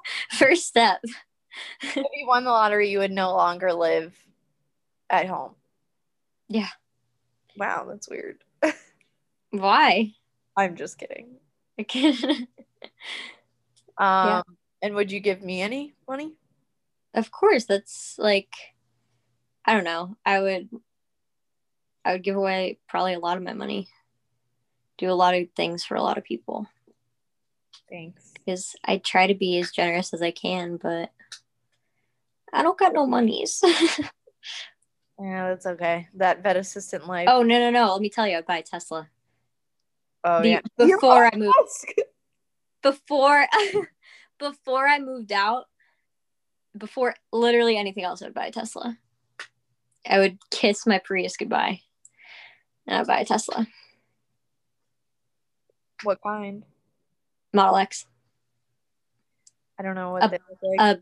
First 0.38 0.66
step. 0.66 1.00
If 1.82 1.96
you 2.14 2.26
won 2.26 2.44
the 2.44 2.50
lottery, 2.50 2.88
you 2.88 3.00
would 3.00 3.12
no 3.12 3.32
longer 3.34 3.74
live 3.74 4.16
at 5.10 5.26
home. 5.26 5.54
Yeah. 6.52 6.68
Wow, 7.56 7.86
that's 7.88 8.08
weird. 8.10 8.44
Why? 9.50 10.12
I'm 10.56 10.76
just 10.76 10.98
kidding. 10.98 11.36
I 11.78 11.82
can't. 11.84 12.22
Um, 12.24 12.46
Yeah. 13.98 14.42
and 14.82 14.94
would 14.94 15.10
you 15.10 15.20
give 15.20 15.42
me 15.42 15.60
any 15.62 15.94
money? 16.08 16.34
of 17.14 17.30
course, 17.30 17.64
that's 17.66 18.14
like, 18.18 18.54
I 19.66 19.74
don't 19.74 19.84
know. 19.84 20.16
I 20.24 20.40
would. 20.40 20.68
I 22.04 22.12
would 22.12 22.22
give 22.22 22.36
away 22.36 22.78
probably 22.88 23.14
a 23.14 23.18
lot 23.20 23.36
of 23.36 23.42
my 23.42 23.52
money. 23.52 23.88
Do 24.98 25.10
a 25.10 25.14
lot 25.14 25.34
of 25.34 25.46
things 25.54 25.84
for 25.84 25.94
a 25.94 26.02
lot 26.02 26.18
of 26.18 26.24
people. 26.24 26.66
Thanks. 27.88 28.32
because 28.34 28.74
I 28.84 28.96
try 28.98 29.26
to 29.26 29.34
be 29.34 29.58
as 29.58 29.70
generous 29.70 30.12
as 30.14 30.22
I 30.22 30.30
can, 30.30 30.78
but 30.82 31.10
I 32.52 32.62
don't 32.62 32.78
got 32.78 32.92
no 32.94 33.06
monies. 33.06 33.62
Yeah, 35.22 35.48
that's 35.50 35.66
okay. 35.66 36.08
That 36.14 36.42
vet 36.42 36.56
assistant 36.56 37.06
life. 37.06 37.28
oh 37.30 37.42
no 37.42 37.58
no 37.58 37.70
no! 37.70 37.92
Let 37.92 38.00
me 38.00 38.10
tell 38.10 38.26
you, 38.26 38.38
I'd 38.38 38.46
buy 38.46 38.58
a 38.58 38.62
Tesla 38.62 39.08
Oh, 40.24 40.42
the- 40.42 40.48
yeah. 40.48 40.60
before 40.78 41.26
I 41.26 41.36
moved. 41.36 41.54
Before 42.82 43.46
before 44.40 44.88
I 44.88 44.98
moved 44.98 45.30
out, 45.30 45.66
before 46.76 47.14
literally 47.32 47.76
anything 47.76 48.02
else, 48.02 48.22
I'd 48.22 48.34
buy 48.34 48.46
a 48.46 48.50
Tesla. 48.50 48.98
I 50.04 50.18
would 50.18 50.38
kiss 50.50 50.84
my 50.84 50.98
Prius 50.98 51.36
goodbye, 51.36 51.80
and 52.88 52.98
I'd 52.98 53.06
buy 53.06 53.20
a 53.20 53.24
Tesla 53.24 53.68
What 56.02 56.18
kind? 56.22 56.64
Model 57.52 57.76
X, 57.76 58.06
I 59.78 59.84
don't 59.84 59.94
know 59.94 60.12
what 60.12 60.24
A- 60.24 60.38
like. 60.62 60.80
a 60.80 60.98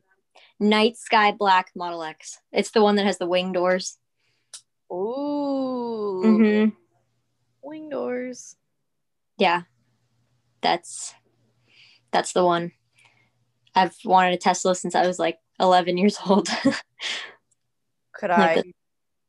night 0.63 0.99
sky 0.99 1.33
black 1.33 1.71
Model 1.75 2.03
X. 2.03 2.41
It's 2.53 2.73
the 2.73 2.83
one 2.83 2.97
that 2.97 3.07
has 3.07 3.17
the 3.17 3.27
wing 3.27 3.53
doors. 3.53 3.97
Ooh. 4.93 6.23
hmm 6.23 6.69
Wing 7.63 7.89
doors. 7.89 8.57
Yeah, 9.39 9.63
that's 10.63 11.15
that's 12.13 12.33
the 12.33 12.45
one. 12.45 12.73
I've 13.75 13.95
wanted 14.05 14.35
a 14.35 14.39
Tesla 14.39 14.75
since 14.75 14.95
I 14.97 15.07
was 15.07 15.19
like 15.19 15.39
11 15.61 15.97
years 15.97 16.19
old. 16.27 16.49
Could 18.13 18.31
Like 18.31 18.31
I 18.31 18.55
the- 18.63 18.75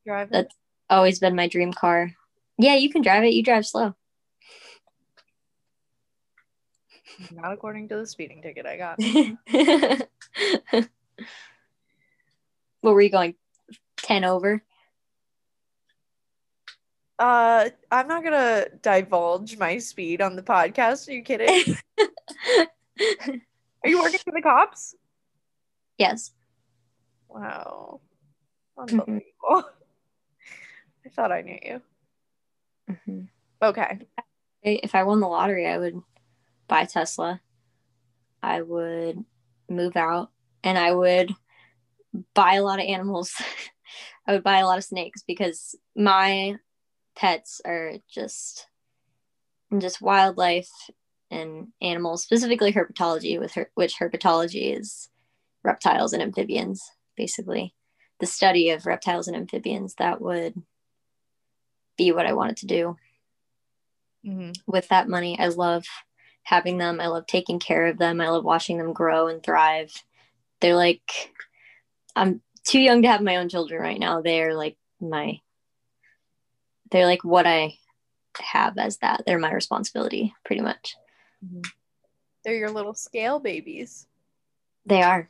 drive 0.04 0.28
it? 0.28 0.32
That's 0.32 0.54
always 0.90 1.18
been 1.20 1.36
my 1.36 1.46
dream 1.48 1.72
car. 1.72 2.10
Yeah, 2.58 2.74
you 2.74 2.90
can 2.90 3.02
drive 3.02 3.22
it. 3.24 3.32
You 3.34 3.42
drive 3.44 3.64
slow. 3.66 3.94
Not 7.30 7.52
according 7.52 7.88
to 7.90 7.96
the 7.96 8.06
speeding 8.06 8.42
ticket 8.42 8.66
I 8.66 8.76
got. 8.76 8.98
what 12.80 12.94
were 12.94 13.00
you 13.00 13.10
going? 13.10 13.34
10 13.98 14.24
over? 14.24 14.62
Uh, 17.22 17.70
I'm 17.92 18.08
not 18.08 18.24
gonna 18.24 18.66
divulge 18.82 19.56
my 19.56 19.78
speed 19.78 20.20
on 20.20 20.34
the 20.34 20.42
podcast. 20.42 21.08
Are 21.08 21.12
you 21.12 21.22
kidding? 21.22 21.76
Are 23.84 23.88
you 23.88 24.00
working 24.00 24.18
for 24.24 24.32
the 24.32 24.42
cops? 24.42 24.96
yes. 25.98 26.32
Wow. 27.28 28.00
Mm-hmm. 28.76 29.18
I 31.06 31.08
thought 31.14 31.30
I 31.30 31.42
knew 31.42 31.58
you. 31.62 31.82
Mhm. 32.90 33.28
Okay. 33.62 34.00
If 34.64 34.96
I 34.96 35.04
won 35.04 35.20
the 35.20 35.28
lottery, 35.28 35.68
I 35.68 35.78
would 35.78 36.02
buy 36.66 36.86
Tesla. 36.86 37.40
I 38.42 38.62
would 38.62 39.24
move 39.68 39.96
out 39.96 40.30
and 40.64 40.76
I 40.76 40.92
would 40.92 41.30
buy 42.34 42.54
a 42.54 42.64
lot 42.64 42.80
of 42.80 42.86
animals. 42.86 43.32
I 44.26 44.32
would 44.32 44.42
buy 44.42 44.58
a 44.58 44.66
lot 44.66 44.78
of 44.78 44.84
snakes 44.84 45.22
because 45.24 45.76
my 45.94 46.56
pets 47.16 47.60
are 47.64 47.94
just 48.08 48.66
just 49.78 50.02
wildlife 50.02 50.70
and 51.30 51.68
animals, 51.80 52.22
specifically 52.22 52.72
herpetology, 52.72 53.40
with 53.40 53.54
her, 53.54 53.70
which 53.74 53.98
herpetology 53.98 54.78
is 54.78 55.08
reptiles 55.64 56.12
and 56.12 56.22
amphibians, 56.22 56.82
basically 57.16 57.74
the 58.20 58.26
study 58.26 58.70
of 58.70 58.86
reptiles 58.86 59.28
and 59.28 59.36
amphibians. 59.36 59.94
That 59.94 60.20
would 60.20 60.54
be 61.96 62.12
what 62.12 62.26
I 62.26 62.32
wanted 62.34 62.58
to 62.58 62.66
do 62.66 62.96
hmm 64.24 64.50
with 64.66 64.88
that 64.88 65.08
money. 65.08 65.38
I 65.38 65.48
love 65.48 65.84
having 66.44 66.78
them. 66.78 67.00
I 67.00 67.06
love 67.08 67.26
taking 67.26 67.58
care 67.58 67.86
of 67.86 67.98
them. 67.98 68.20
I 68.20 68.28
love 68.28 68.44
watching 68.44 68.78
them 68.78 68.92
grow 68.92 69.28
and 69.28 69.42
thrive. 69.42 69.92
They're 70.60 70.76
like, 70.76 71.02
I'm 72.14 72.40
too 72.64 72.80
young 72.80 73.02
to 73.02 73.08
have 73.08 73.22
my 73.22 73.36
own 73.36 73.48
children 73.48 73.80
right 73.80 73.98
now. 73.98 74.22
They're 74.22 74.54
like 74.54 74.76
my, 75.00 75.40
they're 76.92 77.06
like 77.06 77.24
what 77.24 77.46
I 77.46 77.74
have 78.38 78.78
as 78.78 78.98
that. 78.98 79.24
They're 79.26 79.38
my 79.38 79.52
responsibility, 79.52 80.34
pretty 80.44 80.62
much. 80.62 80.94
They're 82.44 82.54
your 82.54 82.70
little 82.70 82.94
scale 82.94 83.40
babies. 83.40 84.06
They 84.86 85.02
are. 85.02 85.28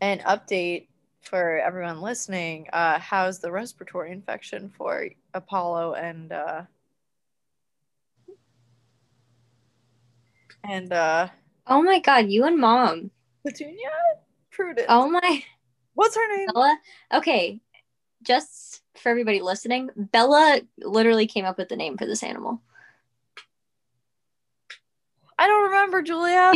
An 0.00 0.18
update 0.20 0.86
for 1.22 1.58
everyone 1.58 2.00
listening. 2.00 2.68
Uh, 2.72 2.98
how's 2.98 3.38
the 3.38 3.50
respiratory 3.50 4.12
infection 4.12 4.70
for 4.76 5.08
Apollo 5.32 5.94
and 5.94 6.32
uh, 6.32 6.62
and 10.62 10.92
uh, 10.92 11.28
Oh 11.66 11.82
my 11.82 11.98
God, 12.00 12.28
you 12.28 12.44
and 12.44 12.58
mom. 12.58 13.10
Petunia? 13.46 13.90
Prudence. 14.50 14.86
Oh 14.88 15.08
my, 15.08 15.42
What's 15.94 16.14
her 16.16 16.36
name? 16.36 16.48
Bella. 16.52 16.78
Okay, 17.12 17.60
just 18.22 18.82
for 18.96 19.08
everybody 19.08 19.40
listening, 19.40 19.90
Bella 19.96 20.60
literally 20.78 21.26
came 21.26 21.44
up 21.44 21.58
with 21.58 21.68
the 21.68 21.76
name 21.76 21.96
for 21.96 22.06
this 22.06 22.22
animal. 22.22 22.60
I 25.38 25.46
don't 25.46 25.64
remember, 25.70 26.02
Julia. 26.02 26.52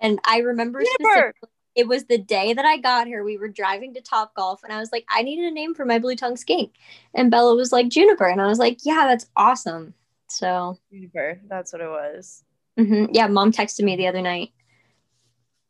And 0.00 0.18
I 0.26 0.38
remember 0.38 0.82
specifically, 0.84 1.48
it 1.74 1.88
was 1.88 2.04
the 2.04 2.18
day 2.18 2.52
that 2.52 2.64
I 2.64 2.78
got 2.78 3.08
her. 3.08 3.24
We 3.24 3.38
were 3.38 3.48
driving 3.48 3.94
to 3.94 4.02
Topgolf, 4.02 4.58
and 4.62 4.72
I 4.72 4.78
was 4.78 4.92
like, 4.92 5.04
I 5.08 5.22
needed 5.22 5.46
a 5.46 5.50
name 5.50 5.74
for 5.74 5.84
my 5.84 5.98
blue 5.98 6.16
tongue 6.16 6.36
skink. 6.36 6.72
And 7.14 7.30
Bella 7.30 7.54
was 7.54 7.72
like, 7.72 7.88
Juniper. 7.88 8.26
And 8.26 8.40
I 8.40 8.46
was 8.46 8.58
like, 8.58 8.78
yeah, 8.84 9.06
that's 9.06 9.26
awesome. 9.36 9.94
So, 10.28 10.78
Juniper. 10.92 11.40
That's 11.48 11.72
what 11.72 11.82
it 11.82 11.88
was. 11.88 12.44
mhm. 12.78 13.08
yeah, 13.12 13.26
mom 13.28 13.52
texted 13.52 13.84
me 13.84 13.96
the 13.96 14.08
other 14.08 14.22
night. 14.22 14.52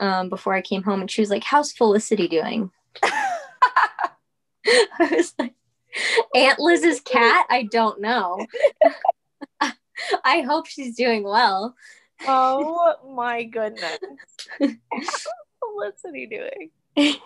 um, 0.01 0.29
before 0.29 0.55
I 0.55 0.62
came 0.62 0.83
home, 0.83 1.01
and 1.01 1.11
she 1.11 1.22
was 1.22 1.31
like, 1.31 1.44
"How's 1.44 1.72
Felicity 1.72 2.29
doing?" 2.29 2.70
I 3.03 5.09
was 5.12 5.35
like, 5.38 5.55
"Aunt 6.35 6.59
Liz's 6.59 7.00
cat? 7.00 7.46
I 7.50 7.64
don't 7.64 8.00
know. 8.00 8.46
I 10.24 10.42
hope 10.42 10.66
she's 10.66 10.96
doing 10.96 11.22
well." 11.24 11.74
oh 12.26 12.94
my 13.14 13.44
goodness. 13.44 13.98
What's 15.61 16.02
he 16.12 16.26
doing? 16.26 16.70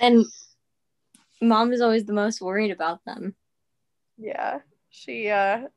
And 0.00 0.26
mom 1.40 1.72
is 1.72 1.80
always 1.80 2.04
the 2.04 2.12
most 2.12 2.40
worried 2.40 2.72
about 2.72 3.04
them. 3.06 3.34
Yeah. 4.18 4.58
She 4.90 5.28
uh 5.30 5.68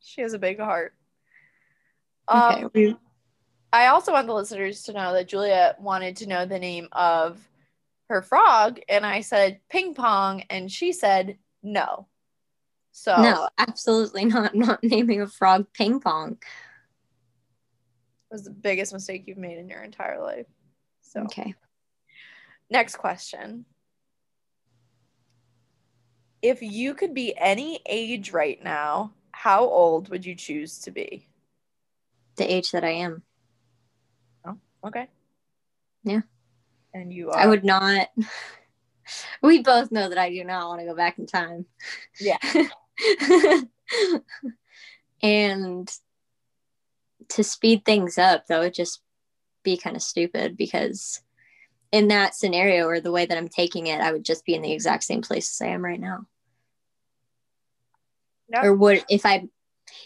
she 0.00 0.20
has 0.20 0.34
a 0.34 0.38
big 0.38 0.58
heart. 0.60 0.94
Okay, 2.30 2.62
Um, 2.64 2.70
we- 2.74 2.96
I 3.72 3.86
also 3.88 4.12
want 4.12 4.26
the 4.26 4.34
listeners 4.34 4.82
to 4.84 4.92
know 4.92 5.12
that 5.14 5.28
Julia 5.28 5.74
wanted 5.80 6.16
to 6.18 6.26
know 6.28 6.46
the 6.46 6.58
name 6.58 6.88
of 6.92 7.38
her 8.08 8.22
frog, 8.22 8.80
and 8.88 9.04
I 9.04 9.20
said 9.20 9.60
ping 9.68 9.94
pong, 9.94 10.42
and 10.50 10.70
she 10.70 10.92
said 10.92 11.38
no. 11.62 12.06
So 12.92 13.14
No, 13.22 13.48
absolutely 13.58 14.24
not. 14.24 14.52
I'm 14.54 14.60
not 14.60 14.82
naming 14.82 15.20
a 15.20 15.26
frog 15.26 15.66
ping 15.72 16.00
pong. 16.00 16.38
it 18.30 18.34
was 18.34 18.44
the 18.44 18.50
biggest 18.50 18.92
mistake 18.92 19.24
you've 19.26 19.38
made 19.38 19.58
in 19.58 19.68
your 19.68 19.82
entire 19.82 20.20
life. 20.22 20.46
So 21.02 21.22
Okay. 21.22 21.54
next 22.70 22.96
question. 22.96 23.64
If 26.42 26.62
you 26.62 26.94
could 26.94 27.14
be 27.14 27.36
any 27.36 27.80
age 27.86 28.32
right 28.32 28.62
now, 28.62 29.12
how 29.32 29.64
old 29.64 30.08
would 30.10 30.24
you 30.24 30.34
choose 30.34 30.78
to 30.80 30.90
be? 30.90 31.28
The 32.36 32.52
age 32.52 32.70
that 32.72 32.84
I 32.84 32.90
am. 32.90 33.22
Oh, 34.44 34.58
okay. 34.86 35.08
Yeah. 36.04 36.20
And 36.96 37.12
you 37.12 37.30
are 37.30 37.38
I 37.38 37.46
would 37.46 37.64
not. 37.64 38.08
We 39.42 39.62
both 39.62 39.92
know 39.92 40.08
that 40.08 40.18
I 40.18 40.30
do 40.30 40.42
not 40.42 40.68
want 40.68 40.80
to 40.80 40.86
go 40.86 40.96
back 40.96 41.18
in 41.18 41.26
time. 41.26 41.66
Yeah. 42.18 42.38
and 45.22 45.88
to 47.28 47.44
speed 47.44 47.84
things 47.84 48.18
up, 48.18 48.46
that 48.46 48.58
would 48.58 48.74
just 48.74 49.02
be 49.62 49.76
kind 49.76 49.94
of 49.94 50.02
stupid 50.02 50.56
because 50.56 51.20
in 51.92 52.08
that 52.08 52.34
scenario 52.34 52.86
or 52.86 53.00
the 53.00 53.12
way 53.12 53.26
that 53.26 53.36
I'm 53.36 53.48
taking 53.48 53.88
it, 53.88 54.00
I 54.00 54.10
would 54.10 54.24
just 54.24 54.44
be 54.44 54.54
in 54.54 54.62
the 54.62 54.72
exact 54.72 55.04
same 55.04 55.22
place 55.22 55.60
as 55.60 55.64
I 55.64 55.70
am 55.70 55.84
right 55.84 56.00
now. 56.00 56.26
Yep. 58.48 58.64
Or 58.64 58.74
would 58.74 59.04
if 59.10 59.26
I 59.26 59.48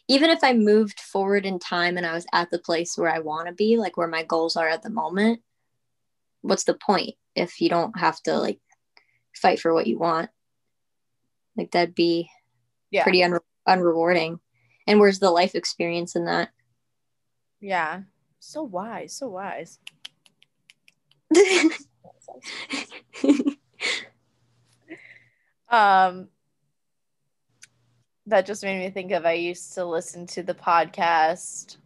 even 0.08 0.28
if 0.30 0.42
I 0.42 0.54
moved 0.54 0.98
forward 0.98 1.46
in 1.46 1.58
time 1.58 1.96
and 1.96 2.04
I 2.04 2.14
was 2.14 2.26
at 2.32 2.50
the 2.50 2.58
place 2.58 2.98
where 2.98 3.10
I 3.10 3.20
want 3.20 3.46
to 3.46 3.54
be, 3.54 3.76
like 3.76 3.96
where 3.96 4.08
my 4.08 4.24
goals 4.24 4.56
are 4.56 4.68
at 4.68 4.82
the 4.82 4.90
moment, 4.90 5.40
what's 6.42 6.64
the 6.64 6.74
point 6.74 7.14
if 7.34 7.60
you 7.60 7.68
don't 7.68 7.98
have 7.98 8.20
to 8.22 8.36
like 8.36 8.58
fight 9.34 9.60
for 9.60 9.72
what 9.72 9.86
you 9.86 9.98
want? 9.98 10.30
Like 11.56 11.70
that'd 11.70 11.94
be 11.94 12.28
yeah. 12.90 13.02
pretty 13.02 13.22
un- 13.22 13.38
unrewarding. 13.68 14.38
And 14.86 14.98
where's 14.98 15.18
the 15.18 15.30
life 15.30 15.54
experience 15.54 16.16
in 16.16 16.24
that? 16.24 16.50
Yeah. 17.60 18.02
So 18.38 18.62
wise, 18.62 19.16
so 19.16 19.28
wise. 19.28 19.78
Um 25.68 26.28
that 28.26 28.46
just 28.46 28.62
made 28.62 28.78
me 28.78 28.90
think 28.90 29.12
of 29.12 29.26
I 29.26 29.32
used 29.32 29.74
to 29.74 29.84
listen 29.84 30.26
to 30.28 30.42
the 30.42 30.54
podcast. 30.54 31.76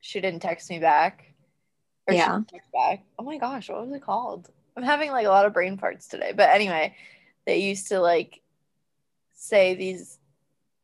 She 0.00 0.20
didn't 0.20 0.40
text 0.40 0.70
me 0.70 0.78
back. 0.78 1.27
Or 2.08 2.14
Yeah. 2.14 2.40
back. 2.72 3.04
Oh 3.18 3.22
my 3.24 3.36
gosh, 3.38 3.68
what 3.68 3.86
was 3.86 3.94
it 3.94 4.02
called? 4.02 4.48
I'm 4.76 4.82
having 4.82 5.10
like 5.10 5.26
a 5.26 5.30
lot 5.30 5.46
of 5.46 5.52
brain 5.52 5.76
farts 5.76 6.08
today. 6.08 6.32
But 6.34 6.50
anyway, 6.50 6.96
they 7.46 7.58
used 7.58 7.88
to 7.88 8.00
like 8.00 8.40
say 9.34 9.74
these 9.74 10.18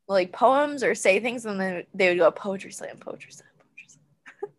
like 0.07 0.31
poems 0.31 0.83
or 0.83 0.93
say 0.95 1.19
things 1.19 1.45
and 1.45 1.59
then 1.59 1.83
they 1.93 2.09
would 2.09 2.19
go 2.19 2.29
poetry 2.31 2.71
slam, 2.71 2.97
poetry 2.97 3.31
slam, 3.31 3.49
poetry 3.57 3.85
slam. 3.87 4.51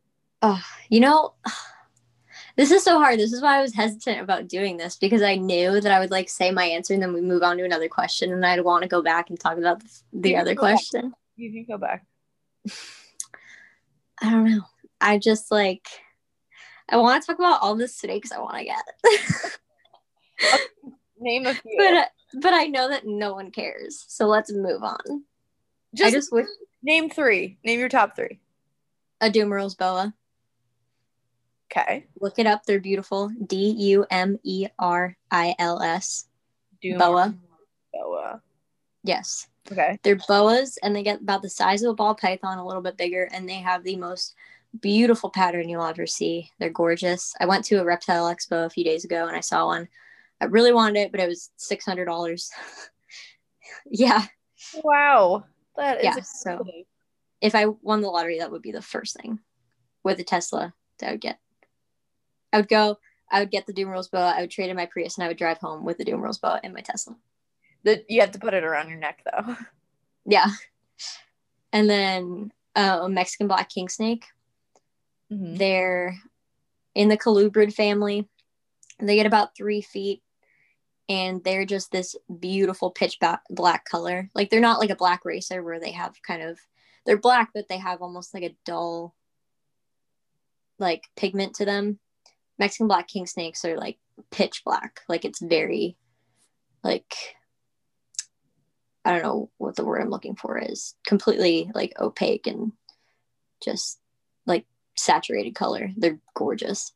oh, 0.42 0.62
you 0.88 0.98
know, 1.00 1.35
this 2.57 2.70
is 2.72 2.83
so 2.83 2.98
hard. 2.98 3.18
This 3.18 3.33
is 3.33 3.40
why 3.42 3.59
I 3.59 3.62
was 3.62 3.74
hesitant 3.74 4.20
about 4.20 4.48
doing 4.48 4.76
this 4.76 4.96
because 4.96 5.22
I 5.22 5.37
knew 5.37 5.81
that 5.81 5.92
I 5.92 6.00
would 6.00 6.11
like 6.11 6.29
say 6.29 6.50
my 6.50 6.64
answer 6.64 6.94
and 6.94 7.02
then 7.02 7.12
we 7.12 7.20
move 7.20 7.42
on 7.42 7.59
to 7.59 7.64
another 7.64 7.88
question 7.88 8.33
and 8.33 8.44
I'd 8.44 8.62
want 8.64 8.83
to 8.83 8.88
go 8.88 9.02
back 9.02 9.31
and 9.31 9.38
talk 9.38 9.57
about 9.59 9.83
the, 10.12 10.31
You 10.31 10.37
other 10.37 10.55
go 10.55 10.62
back. 10.62 10.70
question. 10.74 11.12
You 11.37 11.52
can 11.52 11.64
go 11.68 11.79
back. 11.79 12.05
I 14.22 14.31
don't 14.31 14.50
know. 14.50 14.62
I 15.00 15.18
just 15.18 15.50
like 15.52 15.87
I 16.88 16.96
want 16.99 17.22
to 17.22 17.27
talk 17.27 17.38
about 17.38 17.62
all 17.62 17.75
the 17.75 17.88
snakes 17.88 18.33
I 18.33 18.38
want 18.38 18.59
to 18.59 18.64
get. 18.64 20.61
Name 21.18 21.46
a 21.46 21.55
few. 21.55 21.75
but 21.79 21.94
uh, 21.94 22.05
but 22.40 22.53
I 22.53 22.64
know 22.64 22.88
that 22.88 23.07
no 23.07 23.35
one 23.35 23.51
cares. 23.51 24.05
So 24.09 24.27
let's 24.27 24.53
move 24.53 24.83
on. 24.83 25.25
just, 25.94 26.09
I 26.09 26.11
just 26.11 26.33
wish 26.33 26.46
name 26.83 27.09
three. 27.09 27.59
Name 27.64 27.81
your 27.81 27.88
top 27.88 28.14
three. 28.14 28.38
a 29.20 29.31
Dumerils 29.31 29.77
boa. 29.77 30.14
Okay. 31.72 32.07
Look 32.20 32.38
it 32.38 32.46
up. 32.46 32.64
They're 32.64 32.81
beautiful. 32.81 33.31
D 33.46 33.70
U 33.70 34.07
M 34.11 34.38
E 34.42 34.66
R 34.79 35.16
I 35.31 35.55
L 35.59 35.83
S. 35.83 36.29
Boa. 36.83 37.35
Boa. 37.92 38.42
Yes. 39.03 39.49
Okay. 39.72 39.99
They're 40.03 40.20
boas 40.29 40.79
and 40.83 40.94
they 40.94 41.03
get 41.03 41.22
about 41.22 41.42
the 41.42 41.51
size 41.51 41.83
of 41.83 41.90
a 41.90 41.94
ball 41.94 42.14
python, 42.14 42.59
a 42.59 42.66
little 42.66 42.83
bit 42.83 42.96
bigger, 42.96 43.29
and 43.33 43.49
they 43.49 43.55
have 43.55 43.83
the 43.83 43.96
most 43.96 44.35
beautiful 44.81 45.31
pattern 45.31 45.68
you'll 45.68 45.85
ever 45.85 46.07
see. 46.07 46.50
They're 46.59 46.70
gorgeous. 46.70 47.35
I 47.40 47.46
went 47.46 47.64
to 47.66 47.76
a 47.76 47.85
reptile 47.85 48.26
expo 48.26 48.66
a 48.66 48.70
few 48.70 48.85
days 48.85 49.05
ago 49.05 49.26
and 49.26 49.37
I 49.37 49.40
saw 49.40 49.66
one. 49.66 49.88
I 50.40 50.46
really 50.46 50.72
wanted 50.72 51.00
it, 51.00 51.11
but 51.12 51.20
it 51.20 51.29
was 51.29 51.50
six 51.57 51.85
hundred 51.85 52.05
dollars. 52.07 52.50
yeah. 53.90 54.24
Wow. 54.83 55.44
That 55.76 55.98
is 55.98 56.05
Yeah, 56.05 56.16
so- 56.20 56.64
If 57.40 57.55
I 57.55 57.66
won 57.66 58.00
the 58.00 58.09
lottery, 58.09 58.38
that 58.38 58.50
would 58.50 58.62
be 58.62 58.72
the 58.72 58.83
first 58.83 59.16
thing. 59.20 59.40
With 60.02 60.20
a 60.20 60.24
Tesla 60.24 60.72
that 61.00 61.09
I 61.09 61.12
would 61.12 61.20
get. 61.20 61.38
I 62.52 62.59
would 62.59 62.68
go, 62.68 62.98
I 63.31 63.40
would 63.40 63.50
get 63.50 63.66
the 63.66 63.72
Dumerils 63.72 64.11
boa, 64.11 64.33
I 64.37 64.40
would 64.40 64.50
trade 64.52 64.70
in 64.70 64.76
my 64.76 64.87
Prius, 64.87 65.16
and 65.18 65.24
I 65.24 65.29
would 65.29 65.37
drive 65.37 65.59
home 65.59 65.85
with 65.85 65.98
the 65.98 66.05
Dumerils 66.05 66.40
boa 66.40 66.61
and 66.62 66.72
my 66.72 66.81
Tesla. 66.81 67.16
The, 67.83 68.05
you 68.09 68.20
have 68.20 68.31
to 68.33 68.38
put 68.38 68.55
it 68.55 68.62
around 68.64 68.88
your 68.88 68.98
neck 68.98 69.22
though. 69.24 69.57
Yeah. 70.24 70.46
And 71.72 71.90
then 71.90 72.52
uh, 72.74 73.00
a 73.02 73.09
Mexican 73.09 73.48
black 73.48 73.68
king 73.68 73.88
snake. 73.88 74.24
Mhm. 75.33 75.59
They're 75.59 76.17
in 76.95 77.09
the 77.09 77.19
colubrid 77.19 77.75
family. 77.75 78.29
They 79.01 79.17
get 79.17 79.27
about 79.27 79.57
three 79.57 79.83
feet, 79.83 80.23
and 81.09 81.43
they're 81.45 81.67
just 81.67 81.93
this 81.93 82.17
beautiful 82.41 82.91
pitch 82.91 83.19
black 83.51 83.85
color. 83.85 84.31
Like 84.35 84.51
they're 84.51 84.61
not 84.61 84.81
like 84.81 84.91
a 84.91 84.97
black 84.97 85.25
racer 85.25 85.62
where 85.62 85.81
they 85.81 85.93
have 85.93 86.23
kind 86.23 86.43
of 86.43 86.59
they're 87.07 87.19
black, 87.19 87.51
but 87.55 87.69
they 87.69 87.79
have 87.79 88.03
almost 88.03 88.35
like 88.35 88.43
a 88.43 88.57
dull 88.65 89.15
like 90.79 91.05
pigment 91.17 91.55
to 91.57 91.65
them. 91.65 91.99
Mexican 92.59 92.89
black 92.89 93.09
king 93.09 93.27
snakes 93.27 93.65
are 93.65 93.77
like 93.77 93.99
pitch 94.31 94.62
black. 94.65 95.01
Like 95.09 95.25
it's 95.25 95.41
very 95.41 95.97
like 96.83 97.15
I 99.05 99.12
don't 99.12 99.23
know 99.23 99.51
what 99.59 99.77
the 99.77 99.85
word 99.85 100.03
I'm 100.03 100.11
looking 100.11 100.37
for 100.37 100.59
is. 100.59 100.95
Completely 101.07 101.71
like 101.75 101.93
opaque 102.01 102.47
and 102.47 102.73
just 103.62 104.01
saturated 104.96 105.54
color. 105.54 105.90
They're 105.96 106.18
gorgeous. 106.35 106.92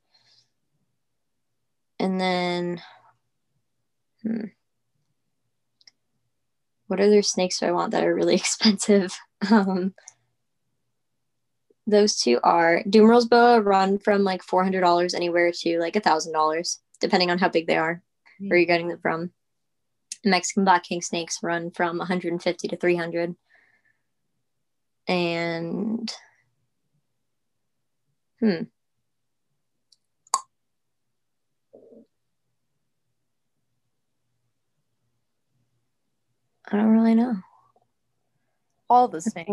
And 1.98 2.20
then, 2.20 2.82
hmm, 4.22 4.46
what 6.86 7.00
other 7.00 7.22
snakes 7.22 7.60
do 7.60 7.66
I 7.66 7.72
want 7.72 7.92
that 7.92 8.04
are 8.04 8.14
really 8.14 8.34
expensive? 8.36 9.16
Um, 9.50 9.94
those 11.86 12.16
two 12.16 12.38
are 12.42 12.82
Dumerils 12.84 13.28
boa 13.28 13.60
run 13.60 13.98
from 13.98 14.22
like 14.22 14.42
four 14.42 14.62
hundred 14.62 14.80
dollars 14.80 15.14
anywhere 15.14 15.52
to 15.52 15.78
like 15.78 15.96
a 15.96 16.00
thousand 16.00 16.32
dollars, 16.32 16.80
depending 17.00 17.30
on 17.30 17.38
how 17.38 17.48
big 17.48 17.66
they 17.66 17.76
are, 17.76 18.02
where 18.38 18.58
you're 18.58 18.66
getting 18.66 18.88
them 18.88 19.00
from. 19.00 19.32
Mexican 20.24 20.64
black 20.64 20.84
king 20.84 21.02
snakes 21.02 21.38
run 21.42 21.70
from 21.70 21.98
150 21.98 22.68
to 22.68 22.76
300 22.76 23.34
and 25.08 26.12
hmm 28.40 28.62
I 36.70 36.76
don't 36.76 36.90
really 36.90 37.14
know. 37.14 37.36
All 38.88 39.08
the 39.08 39.20
snakes. 39.20 39.50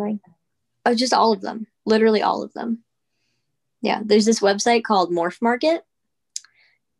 Oh, 0.85 0.95
just 0.95 1.13
all 1.13 1.33
of 1.33 1.41
them. 1.41 1.67
Literally 1.85 2.21
all 2.21 2.43
of 2.43 2.53
them. 2.53 2.83
Yeah, 3.81 4.01
there's 4.03 4.25
this 4.25 4.39
website 4.39 4.83
called 4.83 5.11
Morph 5.11 5.41
Market, 5.41 5.83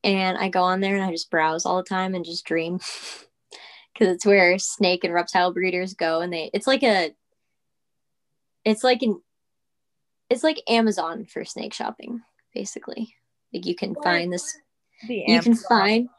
and 0.04 0.38
I 0.38 0.50
go 0.50 0.62
on 0.62 0.80
there 0.82 0.96
and 0.96 1.04
I 1.04 1.12
just 1.12 1.32
browse 1.32 1.66
all 1.66 1.78
the 1.78 1.84
time 1.90 2.16
and 2.16 2.24
just 2.26 2.46
dream, 2.46 2.76
because 3.94 4.16
it's 4.16 4.26
where 4.26 4.58
snake 4.60 5.04
and 5.04 5.14
reptile 5.14 5.54
breeders 5.54 5.94
go, 5.94 6.22
and 6.22 6.32
they. 6.32 6.52
It's 6.54 6.68
like 6.68 6.84
a. 6.84 7.12
It's 8.66 8.84
like 8.84 9.02
an. 9.02 9.22
It's 10.30 10.44
like 10.44 10.62
Amazon 10.68 11.26
for 11.26 11.46
snake 11.46 11.74
shopping, 11.74 12.22
basically. 12.54 13.16
Like 13.54 13.66
you 13.66 13.76
can 13.76 13.96
find 14.04 14.32
this. 14.32 14.58
The 15.08 15.24
You 15.28 15.42
can 15.42 15.56
find 15.56 16.10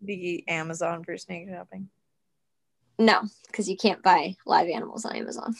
the 0.00 0.44
Amazon 0.48 1.04
for 1.04 1.16
snake 1.18 1.48
shopping. 1.48 1.88
no, 2.98 3.22
because 3.46 3.68
you 3.68 3.76
can't 3.76 4.02
buy 4.02 4.34
live 4.46 4.68
animals 4.68 5.04
on 5.04 5.14
Amazon. 5.16 5.54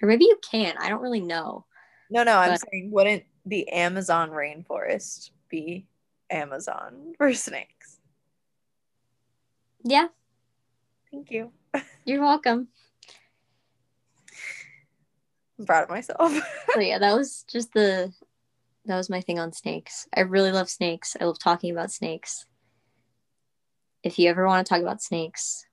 Or 0.00 0.08
maybe 0.08 0.24
you 0.24 0.38
can. 0.50 0.74
I 0.78 0.88
don't 0.88 1.02
really 1.02 1.20
know. 1.20 1.64
No, 2.10 2.24
no, 2.24 2.36
I'm 2.38 2.50
But- 2.52 2.60
saying 2.70 2.90
wouldn't 2.90 3.24
the 3.46 3.68
Amazon 3.68 4.30
rainforest 4.30 5.30
be 5.48 5.86
Amazon 6.30 7.14
for 7.18 7.32
snakes? 7.34 7.98
Yeah, 9.84 10.08
Thank 11.10 11.30
you. 11.30 11.52
you're 12.04 12.22
welcome. 12.22 12.68
I'm 15.62 15.66
proud 15.66 15.84
of 15.84 15.90
myself. 15.90 16.32
So 16.74 16.80
yeah, 16.80 16.98
that 16.98 17.14
was 17.14 17.44
just 17.52 17.72
the 17.72 18.12
that 18.86 18.96
was 18.96 19.08
my 19.08 19.20
thing 19.20 19.38
on 19.38 19.52
snakes. 19.52 20.08
I 20.14 20.20
really 20.20 20.50
love 20.50 20.68
snakes. 20.68 21.16
I 21.20 21.24
love 21.24 21.38
talking 21.38 21.70
about 21.70 21.92
snakes. 21.92 22.46
If 24.02 24.18
you 24.18 24.28
ever 24.28 24.44
want 24.44 24.66
to 24.66 24.68
talk 24.68 24.82
about 24.82 25.00
snakes, 25.00 25.64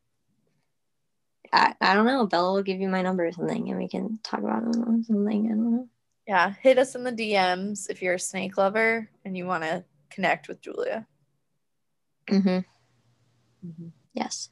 I, 1.51 1.73
I 1.81 1.95
don't 1.95 2.05
know. 2.05 2.27
Bella 2.27 2.53
will 2.53 2.61
give 2.61 2.79
you 2.79 2.87
my 2.87 3.01
number 3.01 3.25
or 3.25 3.31
something, 3.31 3.67
and 3.67 3.79
we 3.79 3.87
can 3.87 4.19
talk 4.23 4.41
about 4.41 4.71
them 4.71 4.83
or 4.83 5.03
something. 5.03 5.45
I 5.45 5.49
don't 5.49 5.71
know. 5.71 5.89
yeah, 6.27 6.53
hit 6.61 6.77
us 6.77 6.93
in 6.93 7.03
the 7.03 7.11
DMs 7.11 7.89
if 7.89 8.03
you're 8.03 8.13
a 8.13 8.19
snake 8.19 8.57
lover 8.59 9.09
and 9.25 9.35
you 9.35 9.47
want 9.47 9.63
to 9.63 9.83
connect 10.11 10.47
with 10.47 10.61
Julia. 10.61 11.07
Mm-hmm. 12.27 12.59
Yes. 14.13 14.49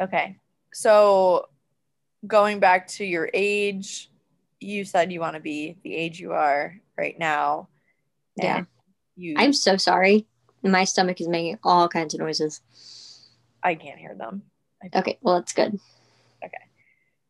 Okay. 0.00 0.38
So 0.72 1.48
going 2.24 2.60
back 2.60 2.86
to 2.88 3.04
your 3.04 3.28
age, 3.34 4.10
you 4.60 4.84
said 4.84 5.12
you 5.12 5.20
want 5.20 5.34
to 5.34 5.40
be 5.40 5.76
the 5.82 5.94
age 5.94 6.20
you 6.20 6.32
are 6.32 6.76
right 6.96 7.18
now. 7.18 7.68
Yeah. 8.36 8.64
You 9.16 9.34
I'm 9.36 9.52
so 9.52 9.76
sorry. 9.76 10.26
My 10.62 10.84
stomach 10.84 11.20
is 11.20 11.28
making 11.28 11.58
all 11.64 11.88
kinds 11.88 12.14
of 12.14 12.20
noises. 12.20 12.60
I 13.62 13.74
can't 13.74 13.98
hear 13.98 14.14
them. 14.14 14.42
Okay, 14.94 15.18
well 15.20 15.36
that's 15.36 15.52
good. 15.52 15.78
Okay. 16.44 16.64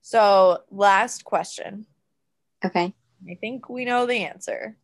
So 0.02 0.58
last 0.70 1.24
question. 1.24 1.86
Okay. 2.64 2.92
I 3.28 3.34
think 3.34 3.68
we 3.68 3.84
know 3.84 4.06
the 4.06 4.24
answer. 4.24 4.76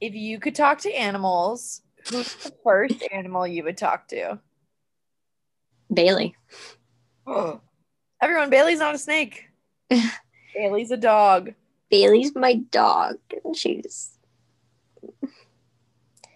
If 0.00 0.14
you 0.14 0.38
could 0.38 0.54
talk 0.54 0.78
to 0.80 0.92
animals, 0.92 1.82
who's 2.08 2.34
the 2.36 2.52
first 2.64 3.02
animal 3.12 3.46
you 3.46 3.64
would 3.64 3.76
talk 3.76 4.08
to? 4.08 4.38
Bailey. 5.92 6.36
Oh. 7.26 7.60
Everyone, 8.22 8.50
Bailey's 8.50 8.80
not 8.80 8.94
a 8.94 8.98
snake. 8.98 9.48
Bailey's 10.54 10.90
a 10.90 10.96
dog. 10.96 11.54
Bailey's 11.90 12.34
my 12.34 12.54
dog. 12.54 13.16
and 13.44 13.56
She's 13.56 14.12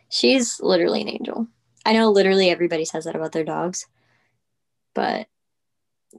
she's 0.08 0.60
literally 0.60 1.02
an 1.02 1.08
angel. 1.08 1.46
I 1.84 1.92
know 1.92 2.10
literally 2.10 2.50
everybody 2.50 2.84
says 2.84 3.04
that 3.04 3.16
about 3.16 3.32
their 3.32 3.44
dogs, 3.44 3.86
but 4.94 5.28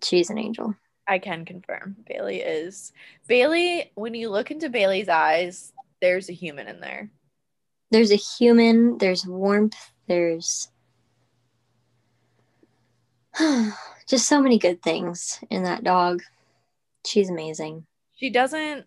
she's 0.03 0.29
an 0.29 0.37
angel. 0.37 0.75
I 1.07 1.19
can 1.19 1.45
confirm 1.45 1.95
Bailey 2.07 2.41
is. 2.41 2.91
Bailey, 3.27 3.91
when 3.95 4.13
you 4.13 4.29
look 4.29 4.51
into 4.51 4.69
Bailey's 4.69 5.09
eyes, 5.09 5.71
there's 6.01 6.29
a 6.29 6.33
human 6.33 6.67
in 6.67 6.79
there. 6.79 7.09
There's 7.91 8.11
a 8.11 8.15
human, 8.15 8.97
there's 8.97 9.25
warmth, 9.25 9.77
there's 10.07 10.69
just 14.07 14.27
so 14.27 14.41
many 14.41 14.57
good 14.57 14.81
things 14.81 15.39
in 15.49 15.63
that 15.63 15.83
dog. 15.83 16.23
She's 17.05 17.29
amazing. 17.29 17.85
She 18.15 18.29
doesn't. 18.29 18.85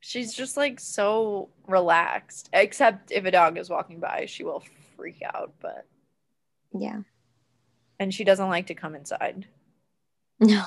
She's 0.00 0.34
just 0.34 0.56
like 0.56 0.80
so 0.80 1.50
relaxed. 1.66 2.48
Except 2.52 3.12
if 3.12 3.24
a 3.24 3.30
dog 3.30 3.56
is 3.58 3.70
walking 3.70 4.00
by, 4.00 4.26
she 4.26 4.42
will 4.44 4.62
freak 4.96 5.22
out. 5.22 5.52
But 5.60 5.86
Yeah. 6.72 7.00
and 8.00 8.12
she 8.12 8.24
doesn't 8.24 8.48
like 8.48 8.66
to 8.68 8.74
come 8.74 8.94
inside. 8.94 9.46
No. 10.40 10.64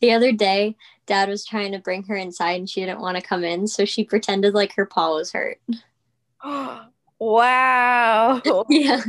The 0.00 0.12
other 0.12 0.30
day, 0.30 0.76
dad 1.06 1.28
was 1.28 1.44
trying 1.44 1.72
to 1.72 1.78
bring 1.80 2.04
her 2.04 2.14
inside 2.14 2.60
and 2.60 2.68
she 2.70 2.80
didn't 2.80 3.00
want 3.00 3.16
to 3.16 3.22
come 3.22 3.42
in, 3.42 3.66
so 3.66 3.84
she 3.84 4.04
pretended 4.04 4.54
like 4.54 4.72
her 4.76 4.86
paw 4.86 5.14
was 5.16 5.32
hurt. 5.32 5.58
wow. 7.18 8.42
Yeah. 8.68 9.00